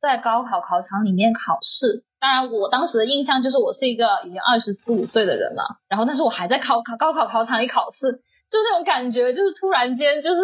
[0.00, 2.05] 在高考考场里面考试。
[2.18, 8.12] 当然，我当时的印象就是我是一个已经二十四五岁的人了，然后但是我还在考考高考考场里考试，
[8.48, 10.42] 就那种感觉，就是突然间就是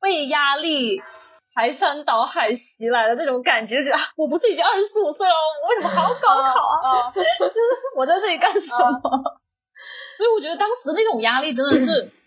[0.00, 1.02] 被压力
[1.54, 7.12] 排山倒海袭来的那种感觉，就啊，我不是已经二十四五岁了，我为什么还要高考啊？
[7.14, 7.28] 就是
[7.96, 9.00] 我在这里干什么？
[10.16, 12.10] 所以我觉得当时那种压力真的是。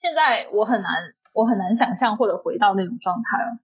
[0.00, 0.94] 现在我很难，
[1.32, 3.58] 我很难想象或者回到那种状态了。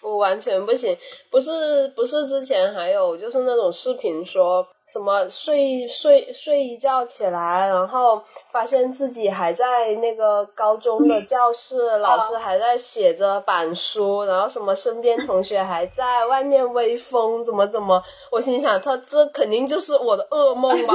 [0.00, 0.96] 我完全不行，
[1.30, 20.94] 不是不是，之前还有就是那种视频说什么睡睡睡一觉起来，然后发现自己还在那个高中的教室，老师还在写着板书，然后什么身边同学还在外面微风，怎么怎么，我心想他这肯定就是我的噩梦吧。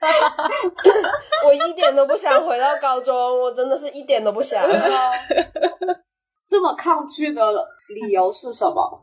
[0.00, 0.48] 哈哈，
[1.44, 4.62] 我一点都不想回到高中，我真的是一点都不想。
[6.48, 7.42] 这么抗拒的
[7.88, 9.02] 理由是什么？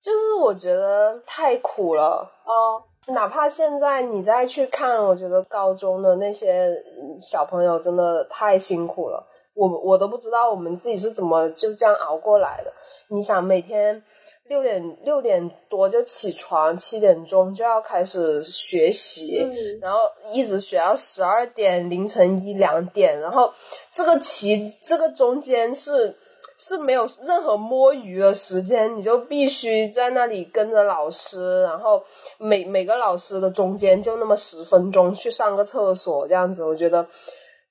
[0.00, 2.84] 就是我觉得太苦了哦。
[3.12, 6.72] 哪怕现在你再去看，我觉得高中的那些
[7.18, 9.26] 小朋友真的太辛苦了。
[9.54, 12.72] 我我都不知道我们自己是怎么就这样熬过来的。
[13.08, 14.02] 你想每天。
[14.48, 19.48] 六点六点多就起床，七点钟就要开始学习，
[19.80, 20.00] 然后
[20.32, 23.54] 一直学到十二点凌晨一两点，然后
[23.92, 26.18] 这个期这个中间是
[26.64, 32.02] 是没有任何摸鱼的时间，你就必须在那里跟着老师，然后
[32.38, 37.06] 每每个老师的中间就那么十分钟去上个厕所这样子，我觉得。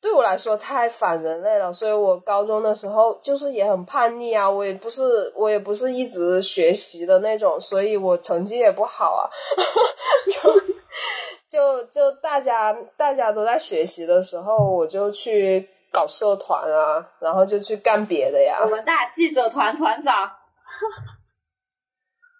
[0.03, 9.29] 对我来说太反人类了，所以我高中的时候就是也很叛逆啊，我也不是我也不是一直学习的那种，所以我成绩也不好啊，
[10.27, 10.51] 就
[11.47, 18.59] 就就大家大家都在学习的时候，我就去搞社团啊，然后就去干别的呀。
[18.63, 20.31] 我们大记者团团长。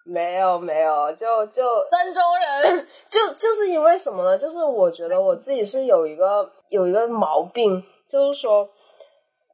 [0.04, 4.36] 没有没有，就就 三中人，就就是因为什么呢？
[4.36, 8.68] 就是我觉得我自己是有一个有一个毛病，就是说，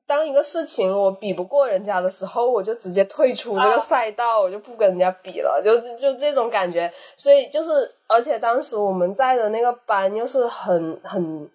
[0.06, 6.90] 当一个事情我比不过人家的时候，我就直接退出这个赛道，我就不跟人家比了，就就这种感觉。
[7.14, 11.50] 所以就是，而且当时我们在的那个班又是很很，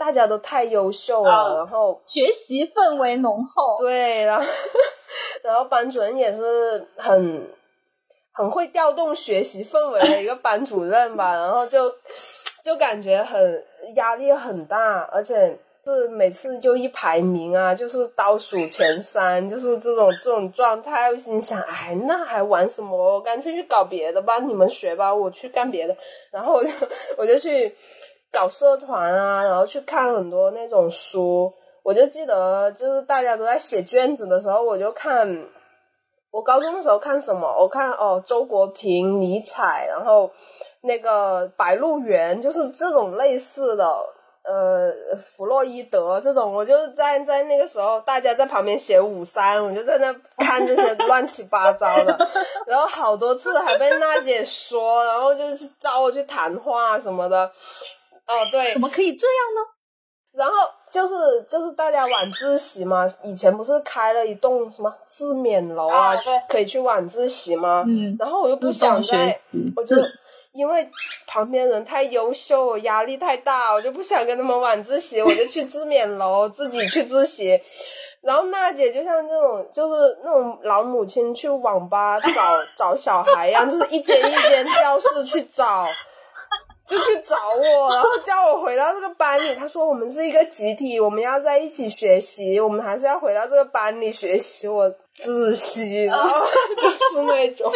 [0.00, 4.44] 大家都太优秀了，然后学习氛围浓厚，对，然后
[5.44, 7.46] 然后班主任也是很。
[8.32, 11.92] 很会调动学习氛围的一个班主任吧， 然后就
[12.64, 13.62] 就感觉很
[13.96, 21.10] 压力很大，而且是每次就一排名啊，就是倒数前三，就是这种这种状态。
[21.10, 22.96] 我心想，哎，那还玩什么？
[22.96, 25.96] 我干脆去搞别的吧，你们学吧，我去干别的。
[26.30, 26.70] 然后我就
[27.18, 27.76] 我就去
[28.32, 31.52] 搞社团啊，然后去看很多那种书。
[31.82, 35.46] 我就记得，就是大家都在写卷子的时候，我就看。
[36.32, 37.52] 我高中的时候看什么？
[37.58, 40.30] 我看哦，周国平、尼采，然后
[40.82, 43.84] 那个《白鹿原》，就是这种类似的，
[44.44, 46.54] 呃，弗洛伊德这种。
[46.54, 52.16] 我就在在那个时候，大家在旁边写五三，我就在那看这些 乱七八糟的，
[52.68, 57.50] 然后好多次还被娜姐说，然后就是招我去谈话什么的。
[58.30, 59.60] 哦，对，怎么可以这样呢？
[60.32, 60.54] 然后
[60.92, 61.14] 就是
[61.50, 66.14] 就是大家晚自习嘛，以前不是开了一栋什么自勉楼啊，
[66.48, 67.84] 可以去晚自习吗？
[67.88, 68.16] 嗯。
[68.16, 69.28] 然后我又不想在，
[69.74, 69.96] 我就
[70.52, 70.88] 因为
[71.26, 77.60] 旁边人太优秀，压力太大，我就不想跟他们晚自习，我就去自勉楼自己去自习。
[78.20, 85.86] 然后娜姐就像那种，就是那种老母亲去网吧找找小孩一样，就是一间一间教室去找。
[86.90, 89.54] 就去找我， 然后叫我回到这个班里。
[89.54, 94.66] 他说我们是一个集体，我们要在一起学习，我们还是要回到这个班里学习。
[94.66, 96.44] 我窒息，然后
[96.76, 97.70] 就是那种，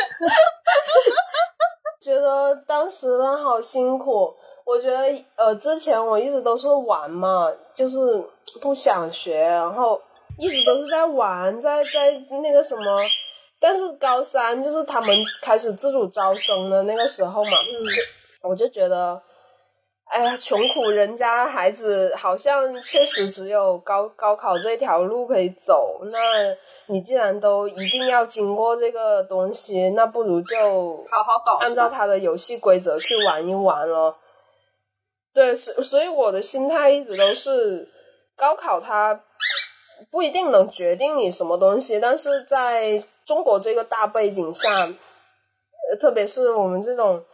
[2.02, 4.34] 觉得当时好辛苦。
[4.64, 5.02] 我觉得
[5.36, 7.98] 呃，之前我一直都是玩嘛，就是
[8.60, 10.00] 不想学，然后
[10.38, 12.10] 一直都是在玩，在在
[12.42, 12.82] 那个什么。
[13.60, 17.50] 但是高三就是他们开始自主招生的那个时候嘛，
[18.44, 19.22] 我就觉得，
[20.04, 26.00] 哎呀，穷苦人家孩子好像确实只有高高考这条路可以走。
[26.04, 26.18] 那
[26.86, 34.18] 你既然都一定要经过这个东西，那不如就好好搞，按照他的游戏规则去玩一玩咯。
[35.32, 37.88] 对，所所以我的心态一直都是，
[38.36, 39.24] 高考它
[40.10, 44.68] 不一定能决定你什么东西，但是在中国这个大背景下，
[45.98, 47.24] 特别是我们这种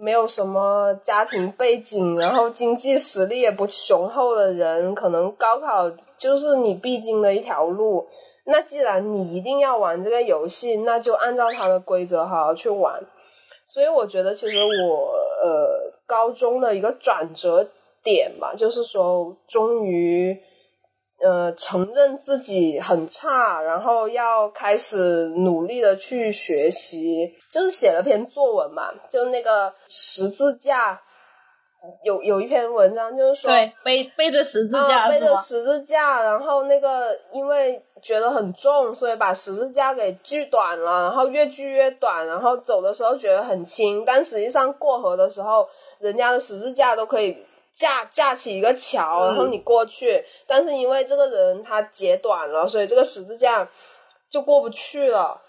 [0.00, 8.08] 没有什么家庭背景，然后经济实力也不雄厚的人，可能高考就是你必经的一条路。
[8.46, 13.04] 那既然你一定要玩这个游戏，那就按照它的规则好好去玩。
[13.66, 17.68] 所以我觉得，其实我呃高中的一个转折
[18.02, 20.40] 点吧，就是说终于。
[21.22, 30.98] 呃，承认自己很差，然后要开始努力的去学习，就是写了篇作文嘛，就那个十字架，
[32.04, 45.68] 有有一篇文章就是说，对，背背着十字架，背着十字架，然后那个因为觉得很重，所以把十字架给锯短了，然后越锯越短，然后走的时候觉得很轻，但实际上过河的时候，
[45.98, 47.36] 人家的十字架都可以。
[47.72, 53.68] 架架起一个桥，然后你过去，但是因为这个人他截短了，所以这个十字架
[54.28, 55.40] 就过不去了。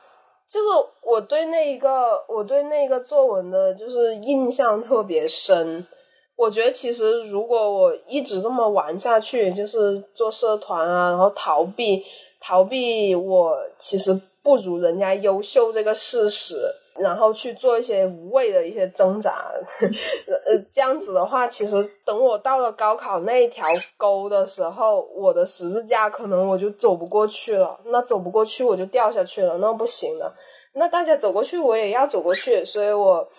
[0.49, 0.67] 就是
[1.01, 5.88] 我对那一个，我对那个作文的，就是印象特别深。
[6.36, 12.03] 我觉得其实如果我一直这么玩下去，就是做社团啊，然后逃避
[12.41, 16.55] 逃避，我其实不如人家优秀这个事实。
[17.00, 23.66] 然后去做一些无谓的一些挣扎， 呃，这样子的话，其实等我到了高考那一条
[23.98, 27.80] 沟的时候，我的十字架可能我就走不过去了。
[27.86, 30.36] 那走不过去，我就掉下去了，那不行了。
[30.74, 32.66] 那大家走过去，我也要走过去。
[32.66, 33.30] 所以我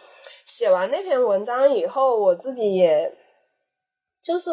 [0.45, 3.15] 写完那篇文章以后，我自己也
[4.23, 4.51] 就是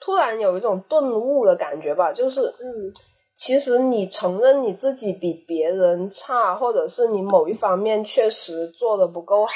[0.00, 2.92] 突然有一种顿悟的感觉吧，就是嗯。
[3.34, 9.52] 其实你承认你自己比别人差，或者是你某一方面确实做的不够好，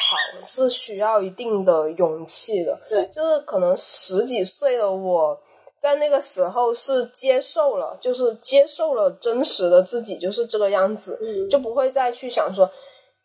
[0.47, 2.77] 是需要一定的勇气的。
[2.89, 5.39] 对，就是可能十几岁的我
[5.81, 11.19] 在那个时候是接受了，就是接受了真实的自己就是这个样子，
[11.49, 12.69] 就不会再去想说，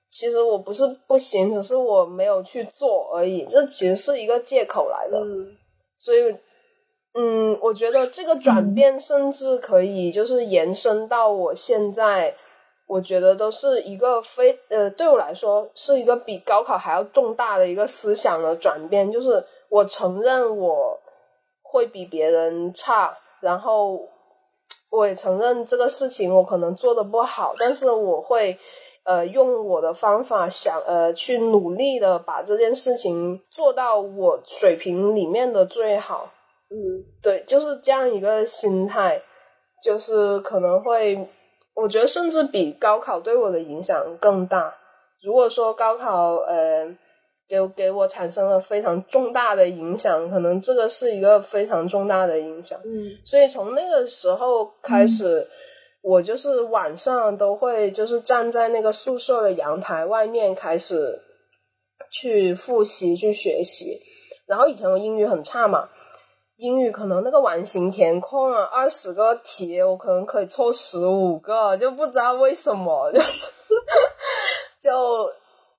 [0.10, 3.48] 其实我不是不行，只是我没有去做而已。
[3.50, 5.18] 这其实是一个借口来的，
[5.98, 6.36] 所以。
[7.14, 12.36] 嗯，我觉得这个转变甚至可以就是延伸到我现在，
[12.88, 21.02] 我觉得都是一个非呃，对我来说是一个比高考还要重大的一个思想的转变，就是我承认我
[21.62, 24.08] 会比别人差，然后
[24.90, 28.58] 我也承认这个事情我可能做的不好，但是我会
[29.04, 36.32] 呃用我的方法想呃去努力的把这件事情做到我水平里面的最好。
[36.74, 39.22] 嗯，对，就是这样一个心态，
[39.84, 41.28] 就是可能会，
[41.74, 44.74] 我觉得甚至比高考对我的影响更大。
[45.22, 46.88] 如果说高考，呃，
[47.50, 52.80] 给给我产生了非常重大的影响，可能这个是一个非常重大的影响。
[52.86, 55.46] 嗯，所以从那个时候开始，
[56.02, 61.22] 我就是晚上都会就是站在那个宿舍的阳台外面开始
[62.14, 64.00] 去复习去学习。
[64.48, 65.90] 然后以前我英语很差嘛。
[66.62, 73.20] 英语可能那个完形填空啊，二十个题我可能可以错十五个，就不知道为什么就
[74.80, 75.34] 就，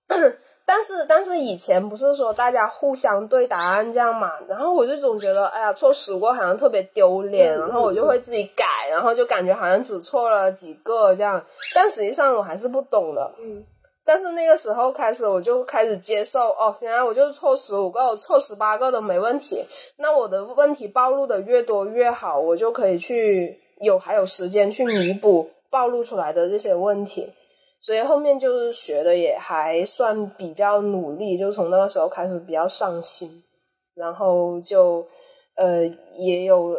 [0.66, 11.44] 但是但是以前不是说大家互相对答案这样嘛，然后我就总觉得哎呀错十个好像特别丢脸，然后我就会自己改，然后就感觉好像只错了几个这样，
[11.76, 13.30] 但实际上我还是不懂的。
[13.38, 13.64] 嗯。
[14.04, 19.64] 但是那个时候开始，我就开始接受哦，原来我就是错十五个，错十八个都没问题。
[19.96, 27.32] 那我的问题暴露的越多越好，我就可以去有还有时间去弥补暴露出来的这些问题。
[27.80, 33.42] 所以后面就是学的也还算比较努力，就从那个时候开始比较上心，
[33.94, 35.06] 然后就
[35.56, 35.84] 呃
[36.16, 36.76] 也有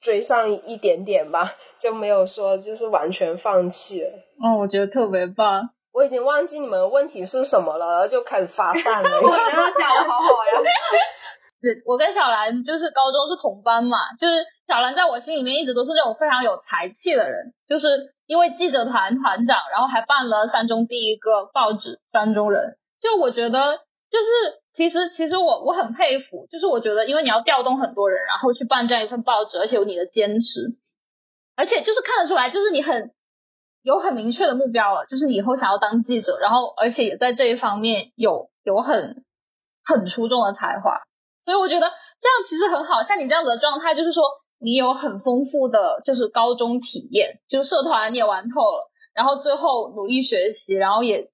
[0.00, 4.10] 追上一点点吧，就没有说就是完全放弃了。
[4.38, 5.70] 哦，我觉得特别棒。
[5.96, 9.18] 我已经忘记你们问题是什么了，然后就开始发散了。
[9.22, 10.60] 我觉得讲的好好呀。
[11.86, 14.34] 我跟小兰就是高中是同班嘛，就是
[14.68, 17.88] 小兰在我心里面一直都是那种非常有才气的人，就是
[18.26, 22.62] 因为记者团团长，然后还办了三中第一个报纸《三中人》。
[23.02, 23.78] 就我觉得，
[24.10, 24.28] 就是
[24.74, 30.60] 其实其实我我很佩服，就是我觉得，因为你要调动很多人，然后去办这样一份报纸，而且有你的坚持，
[31.56, 33.15] 而且就是看得出来，就是你很。
[33.86, 39.24] 有很明确的目标了，就是你以后想要当记者，然后而且也在这一方面有有很
[39.84, 41.02] 很出众的才华，
[41.44, 41.86] 所以我觉得
[42.18, 43.00] 这样其实很好。
[43.04, 44.24] 像你这样子的状态，就是说
[44.58, 51.30] 你有很丰富的就是高中体验，就是社团你也玩透了，然后最后努力学习，然后也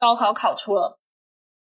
[0.00, 0.98] 高考考出了。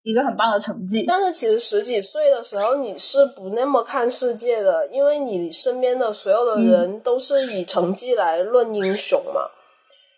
[0.05, 9.51] 一个很棒的成绩，但是其实十几岁的时候你是不那么看世界的，因为你身边的所有的人都是以成绩来论英雄嘛。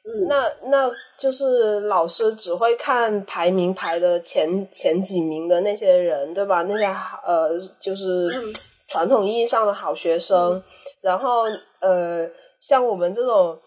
[0.05, 6.63] 嗯，那那就是老师只会看排名排的前前几名的那些人，对吧？
[6.63, 6.85] 那些
[7.25, 7.51] 呃，
[7.81, 8.31] 就是
[8.89, 10.63] 传统意义上的好学生，
[11.01, 11.45] 然后
[11.81, 12.29] 呃，
[12.61, 13.59] 像我们这种。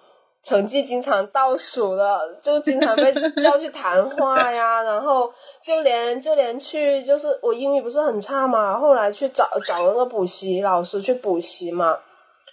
[0.48, 3.12] 成绩经常倒数的，就经常被
[3.42, 5.28] 叫去谈话呀，然后
[5.60, 11.98] 就连就连去，就是我英语不是很差嘛，后来去找找那个补习老师去补习嘛，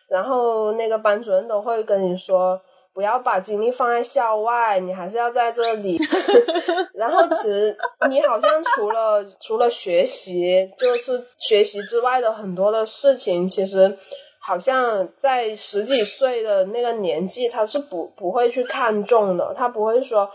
[0.08, 2.58] 然后那个班主任都会跟你说，
[2.94, 5.98] 不要把精力放在校外，你还是要在这里。
[6.94, 7.76] 然后其实
[8.08, 13.98] 你好像除了除了学习，就是学习之外的很多的事情，其实。
[14.44, 20.28] 好像在十几岁的那个年纪，他是不不会去看重的，他不会说，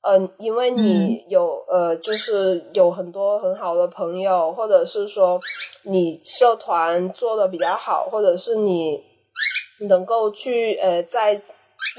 [0.00, 5.38] 嗯，因为你有呃，就是有很多很好的朋友，或者是说
[5.82, 8.98] 你社团做的比较好，或者是你
[9.86, 11.42] 能够去呃在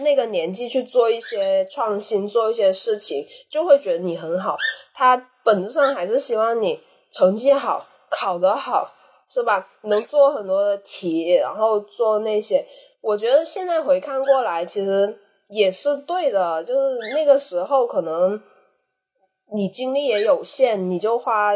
[0.03, 4.55] 那个年纪去做一些创新，做一些事情，就会觉得你很好。
[4.93, 6.79] 他本质上还是希望你
[7.11, 8.93] 成绩好，考得好。
[9.25, 9.67] 是吧？
[9.84, 12.63] 能做很多的题，然后做那些，
[13.01, 15.17] 我觉得现在回看过来，其实
[15.47, 16.63] 也是对的。
[16.63, 18.39] 就是那个时候，可能
[19.55, 21.53] 你精力也有限，你就花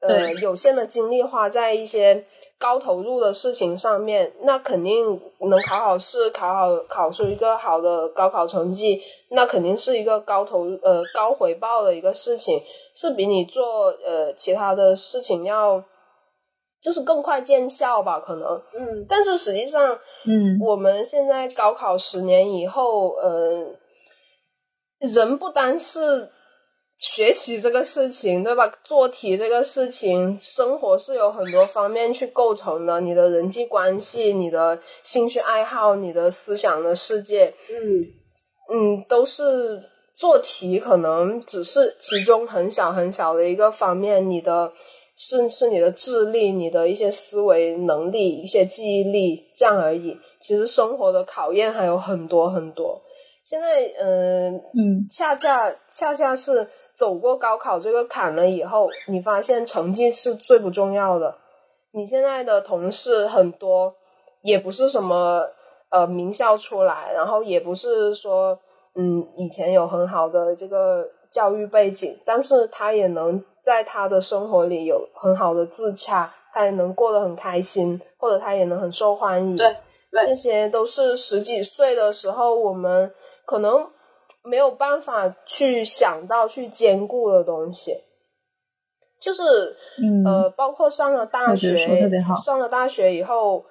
[0.00, 2.24] 呃有限的精力花在一些
[2.62, 12.62] 高投入的事情上面，那肯定能考好试，考好考出一个好的高考成绩，那肯定是一个高投呃高回报的一个事情，
[12.94, 15.82] 是比你做呃其他的事情要。
[16.84, 19.94] 就是更快见效吧，可能，嗯，但是实际上，
[20.26, 23.68] 嗯，我们现在高考十年以后，呃，
[24.98, 26.28] 人不单是
[27.14, 28.72] 学习这个事情，对吧？
[28.84, 38.06] 做题这个事情，生活是有很多方面去构成的，你的人际关系、你的兴趣爱好、你的思想的世界，嗯
[38.72, 39.82] 嗯，都是
[40.14, 44.72] 做题可能只是其中很小很小的一个方面，你的。
[45.14, 50.16] 是是你的智力、你的一些思维能力、一些记忆力这样而已。
[50.40, 53.02] 其实生活的考验还有很多很多。
[53.44, 56.66] 现在，嗯嗯，恰恰恰恰是
[57.02, 61.36] 走过高考这个坎了以后，你发现成绩是最不重要的。
[61.90, 63.92] 你现在的同事很多，
[64.42, 65.48] 也不是什么
[65.90, 68.56] 呃名校出来，然后也不是说
[68.94, 73.44] 嗯以前有很好的这个教育背景，但是他也能。
[73.62, 79.56] 在他的生活里有很好的自洽，他也能过得很开心，或者他也能很受欢迎。
[79.56, 79.76] 对，
[80.26, 83.14] 这些都是十几岁的时候我们
[83.46, 83.88] 可能
[84.42, 87.96] 没有办法去想到、去兼顾的东西。
[89.20, 89.76] 就是，
[90.26, 91.76] 呃，包括上了大学，
[92.44, 93.64] 上了大学以后，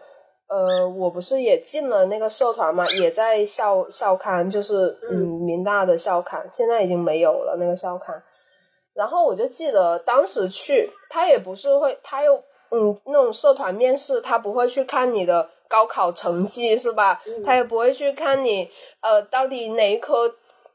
[0.47, 8.23] 呃，我不是也进了那个社团嘛，也在校校刊，就是嗯，民大的校刊，现在已经没有了那个校刊。
[8.93, 12.35] 然后我就记得当时去，他也不是会，他又
[12.69, 17.21] 嗯那种社团面试，他不会去看你的高考成绩是吧？
[17.45, 18.69] 他也不会去看你
[19.01, 20.33] 呃到底哪一科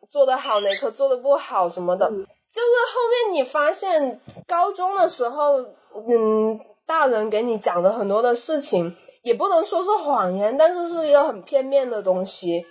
[0.08, 2.08] 做得好，哪科做得不好什么的。
[2.08, 5.60] 就是后面你发现高中的时候，
[6.08, 12.64] 嗯，大人给你讲的很多的事情，也不能说是谎言，但是是一个很片面的东西。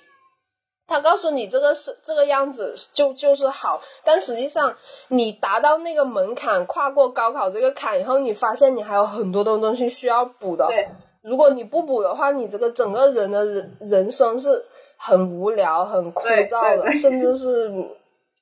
[0.88, 4.78] 他告诉你这个是这个样子就就是好，但实际上
[5.08, 10.68] 你达到那个门槛，跨过高考这个坎以后，你发现你还有很多的东西需要补的。
[10.68, 10.88] 对，
[11.24, 14.64] 如果你不补的话，你这个整个人的人人生是
[14.98, 17.70] 很无聊、很枯燥的，甚至是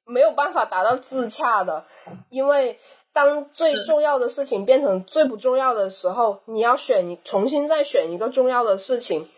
[0.06, 1.86] 没有办法达到自洽的。
[2.30, 2.80] 因为
[3.12, 9.30] 当最重要的事情变成最不重要的时候，你要选重新再选一个重要的事情。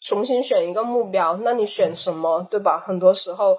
[0.00, 2.78] 重新选一个目标，那你选什么，对吧？
[2.78, 3.58] 很多时候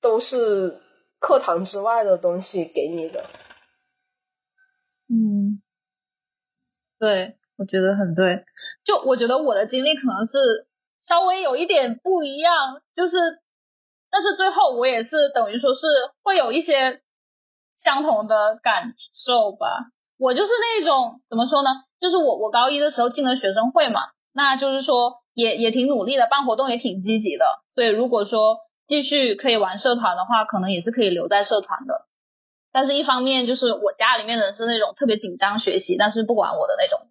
[0.00, 0.80] 都是
[1.18, 3.24] 课堂之外的东西给你的。
[5.08, 5.60] 嗯，
[7.00, 8.44] 对，我觉得很对。
[8.84, 10.38] 就我觉得我的经历可能是
[11.00, 13.18] 稍微有一点不一样，就是，
[14.10, 15.86] 但是最后我也是等于说是
[16.22, 17.02] 会有一些
[17.74, 19.90] 相同的感受吧。
[20.18, 21.70] 我就是那种怎么说呢？
[21.98, 25.18] 就是我我高一的时候进了学生会嘛，那就是说。
[25.32, 27.62] 也也挺努力的，办活动也挺积极的。
[27.72, 32.08] 所以如果说继续可以玩社团的话，可能也是可以留在社团的。
[32.72, 37.08] 但是，一方面就是我家里面人是那种特别紧张学习，但是不管我的那种。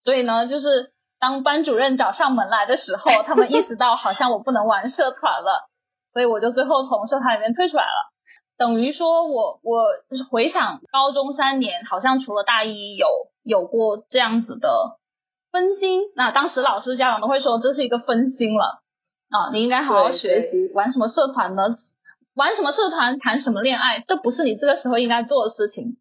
[0.00, 5.70] 所以呢，就是当班主任找上门来的时候，他们意识到好像我不能玩社团了，
[6.12, 8.10] 所以我就最后从社团里面退出来了。
[8.56, 13.06] 等于说我我就是回想高中三年，好像除了大一有
[13.44, 14.98] 有过这样子的
[15.52, 18.82] 分心，那当时老师家长都会说这是一个分心了
[19.30, 21.62] 啊，你应该好好学习，玩什么社团呢？
[22.34, 25.98] 玩什么社团，谈什么恋爱，这不是你这个时候应该做的事情。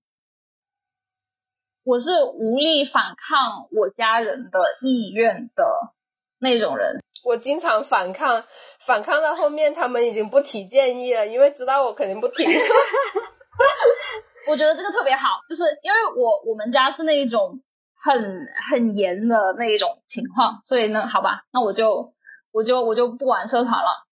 [1.83, 5.93] 我是无力反抗我家人的意愿的
[6.39, 7.03] 那种人。
[7.23, 8.43] 我经常反抗，
[8.79, 12.49] 反抗到后面他们已经不提建议了，因为知道我肯定不听。
[14.49, 17.61] 我觉得这个特别好，就是因为我我们家是那一种
[17.95, 22.13] 很很严的那一种情况，所以呢，好吧，那我就
[22.51, 24.07] 我就我就不玩社团了。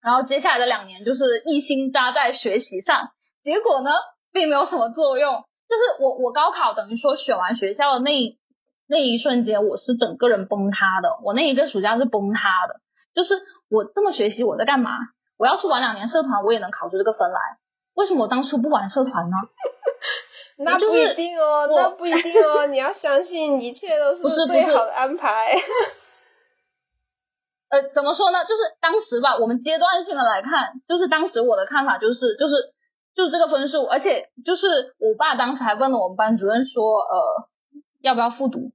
[0.00, 3.10] 然后接下来的两年就是一心扎在学习上，
[3.40, 3.90] 结果呢，
[4.32, 5.44] 并没有什么作用。
[5.68, 8.10] 就是我我高考等于说选完学校的那。
[8.86, 11.18] 那一瞬间，我是整个人崩塌的。
[11.22, 12.82] 我那一个暑假是崩塌的，
[13.14, 13.34] 就是
[13.70, 14.90] 我这么学习，我在干嘛？
[15.38, 17.56] 我要是玩两年社团，我也能考出这个分来。
[17.94, 19.36] 为什么我当初不玩社团呢？
[20.58, 22.66] 那不一定哦，那不一定哦。
[22.66, 25.56] 你要相信，一切都是最好的安排。
[27.70, 28.44] 呃，怎么说呢？
[28.44, 32.73] 就是当时吧，我们阶段性的来看，就是当时我的看法就是，就是
[33.14, 34.66] 就这个分数，而且就是
[34.98, 37.48] 我爸当时还问了我们班主任说，呃。
[38.04, 38.70] 要不要复读？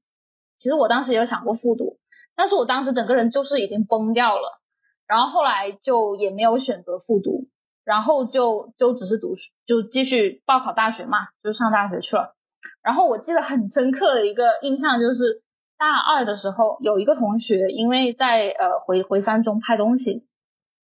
[0.57, 1.99] 其实我当时也有想过复读，
[2.35, 4.59] 但是我当时整个人就是已经崩掉了，
[5.05, 7.47] 然后后来就也没有选择复读，
[7.83, 12.33] 然后就就只是读书，就继续报考大学嘛，就上大学去了。
[12.81, 15.43] 然后我记得很深刻的一个印象就是
[15.77, 20.25] 大二的时候，有一个同学因为在呃回回三中拍东西，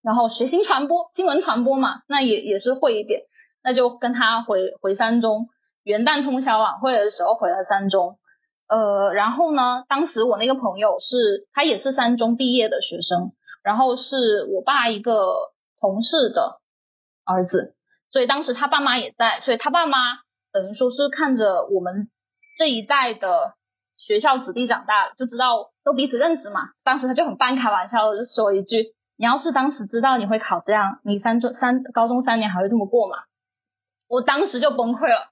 [0.03, 3.22] 然后学新传播、新闻传播嘛，那也也是会一点，
[3.66, 5.49] 那就跟他回回三中，
[5.82, 8.20] 元旦通宵晚会的时候回了三中。
[8.68, 15.34] 呃，然后呢，当时我那个朋友是，他也是三中毕业的学生，然后是我爸一个
[15.80, 16.61] 同事的
[17.24, 17.76] 儿子，
[18.11, 19.97] 所以当时他爸妈也在，所以他爸妈
[20.51, 22.09] 等于说是看着我们
[22.55, 23.55] 这一代的
[23.97, 26.70] 学校子弟长大，就知道都彼此认识嘛。
[26.84, 33.18] 当时他就很半开玩笑的就说一句：“你要是当时知道你会考这样，你三中三高中三年还会这么过吗？”
[34.08, 35.32] 我当时就崩溃了。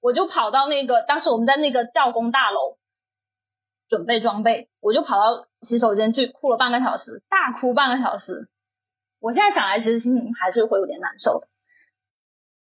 [0.00, 2.76] 我就跑到那个，当时我们在那个教工大楼
[3.88, 8.50] 准备装备，我就跑到洗手间去哭了半个小时，大哭半个小时。
[9.18, 11.48] 我现在想来，其实心情还是会有点难受的。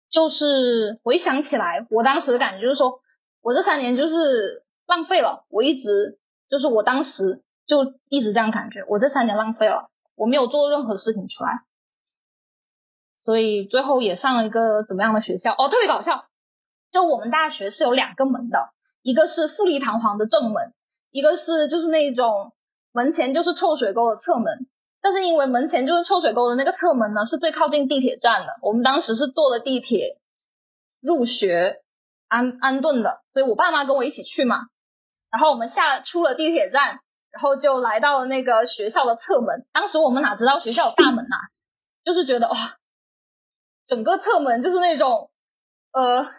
[0.07, 3.01] 就是回想起来，我当时的感觉就是说，
[3.41, 5.45] 我这三年就是浪费了。
[5.49, 11.63] 我一直就是我当时就一直这样感觉，我这三年浪费了，我没有做任何事情出来。
[13.21, 15.53] 所以最后也上了一个怎么样的学校？
[15.53, 16.25] 哦，特别搞笑。
[16.91, 20.73] 就我们大学是有两个门的，一个是富丽堂皇的正门，
[21.11, 22.51] 一个是就是那种
[22.91, 24.67] 门前就是臭水沟的侧门。
[25.03, 28.53] 但是因为门前就是臭水沟的那个侧门呢，是最靠近地铁站的。
[28.61, 30.19] 我们当时是坐的地铁
[30.99, 31.81] 入学
[32.27, 34.67] 安安顿的，所以我爸妈跟我一起去嘛。
[35.31, 36.99] 然后我们下出了地铁站，
[37.31, 39.65] 然后就来到了那个学校的侧门。
[39.71, 41.37] 当时我们哪知道学校有大门呐？
[42.03, 42.55] 就是觉得哇，
[43.91, 45.29] 整个侧门就是那种
[45.91, 46.29] 呃。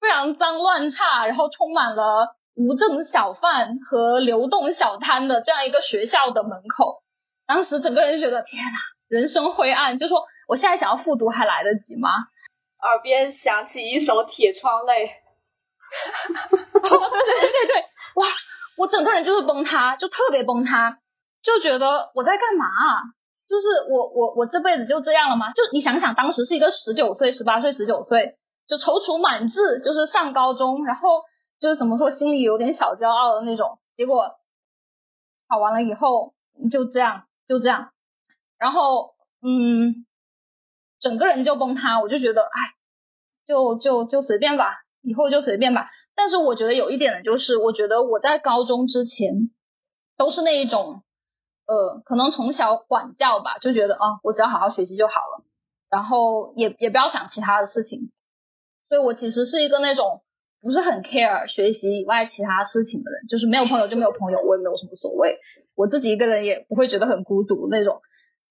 [0.00, 7.02] 非常脏乱差，然后充满了无证小贩和流动小摊的这样一个学校的门口，
[7.46, 8.76] 当时整个人就觉得天呐，
[9.08, 12.10] 人生灰暗，就说我现在想要复读还来得及吗？
[12.82, 15.06] 耳边响起一首《铁窗泪》，
[16.52, 17.80] 对对对对，
[18.16, 18.26] 哇，
[18.76, 20.98] 我整个人就是崩塌，就特别崩塌，
[21.42, 22.66] 就觉得我在干嘛？
[23.46, 25.52] 就是我我我这辈子就这样了吗？
[25.52, 28.38] 就你想想，当时是一个十九岁、十八岁、十九岁。
[28.66, 31.20] 就踌躇满志，就是上高中，然后
[31.58, 33.78] 就是怎么说，心里有点小骄傲的那种。
[33.94, 34.30] 结果
[35.46, 36.32] 考完了以后
[36.70, 37.90] 就这样，就这样，
[38.56, 40.06] 然后嗯，
[40.98, 42.00] 整个人就崩塌。
[42.00, 42.72] 我就觉得，哎，
[43.44, 45.88] 就就就随便吧，以后就随便吧。
[46.14, 49.50] 但是我觉得有一点的，就是我觉得我在高中之前
[50.16, 51.02] 都是那一种，
[51.66, 55.44] 呃，可能从小管教吧，就觉得啊，我只要好好学习就好了，
[55.90, 58.10] 然后也也不要想其他的事情。
[58.88, 60.22] 所以我其实是一个那种
[60.60, 65.38] 不是很 care 学习以外其他事情的人，就是没有朋友就没有朋友，我也没有什么所谓，
[65.74, 68.02] 我自己一个人也不会觉得很孤独那种。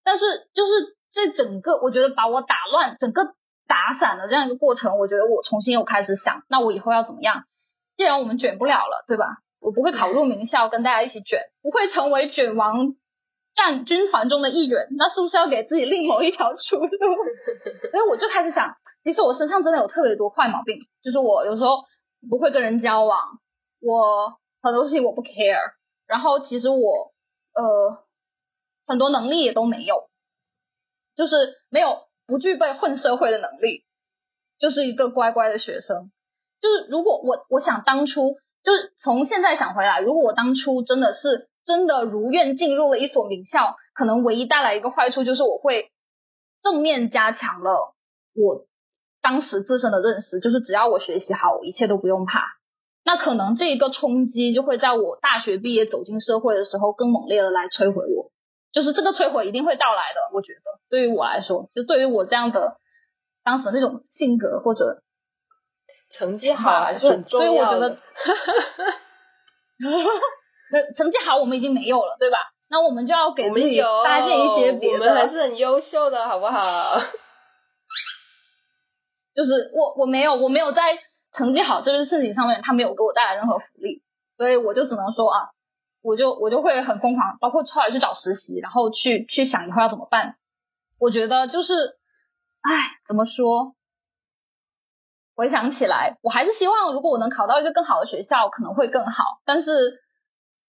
[0.04, 0.72] 但是就是
[1.12, 3.36] 这整个，我觉得把我打乱，整个
[3.68, 7.46] 打散的这样一个过程，我觉得我重新又开始想，那我以后要怎么样？
[7.96, 9.38] 既然我们卷不了了，对吧？
[9.60, 12.96] 我不会考入名校跟大家一起卷，不会成为卷王
[13.54, 16.90] 战军团中的一员，那是不是要给自己另谋一条出路？
[17.92, 21.78] 所以我就开始想，其实我身上真的有特别多坏毛病，就是我有时候
[22.30, 23.20] 不会跟人交往，
[23.80, 25.74] 我很多事情我不 care，
[26.08, 27.14] 然后其实我
[27.54, 28.04] 呃
[28.88, 30.10] 很多能力也都没有，
[31.16, 31.36] 就是
[31.70, 33.86] 没有不具备混社会的能力，
[34.58, 36.12] 就是一个乖乖的学生。
[36.60, 41.50] 就是如果我我想当初，就是从现在想回来，如果我当初真的是。
[41.66, 45.92] 真的如愿进入了一所名校，可能唯一带来一个坏处就是我会
[46.62, 47.96] 正面加强了
[48.34, 48.66] 我
[49.22, 52.42] 当时自身的认识，就是只要我学习好，我一切都不用怕。
[53.06, 58.32] 那可能这一个冲击就会在我大学毕业走进社会的时候更猛烈的来摧毁我，
[58.72, 60.20] 就是这个摧毁一定会到来的。
[60.34, 60.60] 我觉得
[60.90, 62.78] 对于我来说，就对于我这样的
[63.44, 65.04] 当时那种性格或者
[66.10, 67.98] 成绩好还是很重要的。
[70.72, 72.38] 那成绩好我们已经没有了，对吧？
[72.70, 75.00] 那我们就要给自己搭建一些别的。
[75.00, 76.60] 我们还是很优秀的，好不好？
[79.36, 80.82] 就是我我没有我没有在
[81.32, 84.02] 成绩好这件事情上面，他没有给我带来任何福利，
[84.38, 85.50] 所以我就只能说啊，
[86.02, 90.38] 我就我就会很疯狂，包括后来去找实习，然后去去想以后要怎么办。
[90.98, 91.76] 我觉得就是，
[92.62, 93.76] 哎，怎么说？
[95.36, 100.02] 回想起来，我还是希望如果我能考到一个更好的学校，可能会更好，但是。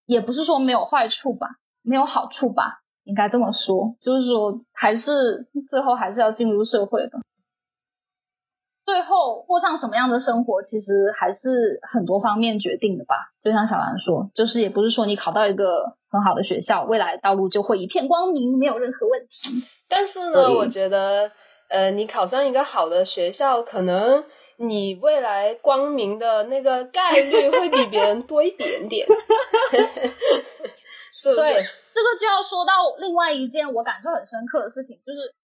[0.05, 7.19] 也不是说没有坏处吧，没有好处吧，应该这么说，就是说还是最后还是要进入社会的。
[8.85, 13.15] 最后过上什么样的生活，其实还是很多方面决定的吧。
[13.41, 19.67] 就像小兰说，就是也不是说你考到一个很好的学校，未来道路就会一片光明，没有任何问题。
[19.89, 21.31] 但是呢，我觉得，
[21.69, 24.23] 呃，你考上一个好的学校，可能。
[24.57, 29.05] 你未来光明的那个概率会比别人多一点点，
[31.13, 31.37] 是不是？
[31.41, 31.53] 对，
[31.91, 35.35] 这个就要说到另外一件我感受很深刻的事情，就是